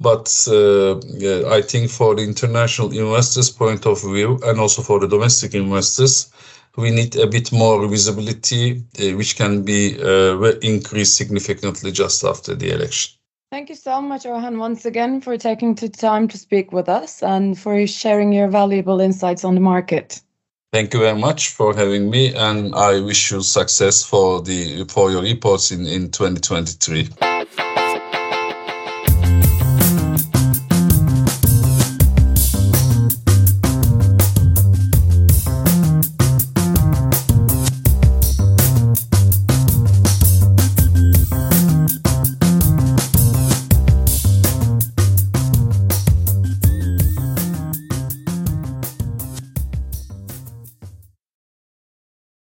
But 0.00 0.48
uh, 0.48 0.98
I 1.48 1.62
think 1.62 1.90
for 1.90 2.16
the 2.16 2.22
international 2.22 2.90
investors' 2.90 3.50
point 3.50 3.86
of 3.86 4.02
view 4.02 4.40
and 4.44 4.58
also 4.58 4.82
for 4.82 4.98
the 4.98 5.06
domestic 5.06 5.54
investors, 5.54 6.32
we 6.76 6.90
need 6.90 7.14
a 7.14 7.26
bit 7.26 7.52
more 7.52 7.86
visibility, 7.86 8.82
uh, 8.98 9.16
which 9.16 9.36
can 9.36 9.62
be 9.62 9.96
uh, 10.02 10.40
increased 10.62 11.16
significantly 11.16 11.92
just 11.92 12.24
after 12.24 12.56
the 12.56 12.70
election. 12.72 13.16
Thank 13.52 13.68
you 13.68 13.76
so 13.76 14.00
much, 14.00 14.24
Orhan, 14.24 14.58
once 14.58 14.86
again 14.86 15.20
for 15.20 15.36
taking 15.36 15.74
the 15.74 15.88
time 15.88 16.26
to 16.28 16.38
speak 16.38 16.72
with 16.72 16.88
us 16.88 17.22
and 17.22 17.56
for 17.56 17.86
sharing 17.86 18.32
your 18.32 18.48
valuable 18.48 19.00
insights 19.00 19.44
on 19.44 19.54
the 19.54 19.60
market. 19.60 20.22
Thank 20.72 20.94
you 20.94 21.00
very 21.00 21.18
much 21.18 21.50
for 21.50 21.74
having 21.74 22.08
me, 22.08 22.34
and 22.34 22.74
I 22.74 22.98
wish 23.00 23.30
you 23.30 23.42
success 23.42 24.02
for 24.02 24.40
the 24.40 24.86
for 24.88 25.10
your 25.10 25.20
reports 25.20 25.70
in 25.70 25.86
in 25.86 26.10
2023. 26.10 27.31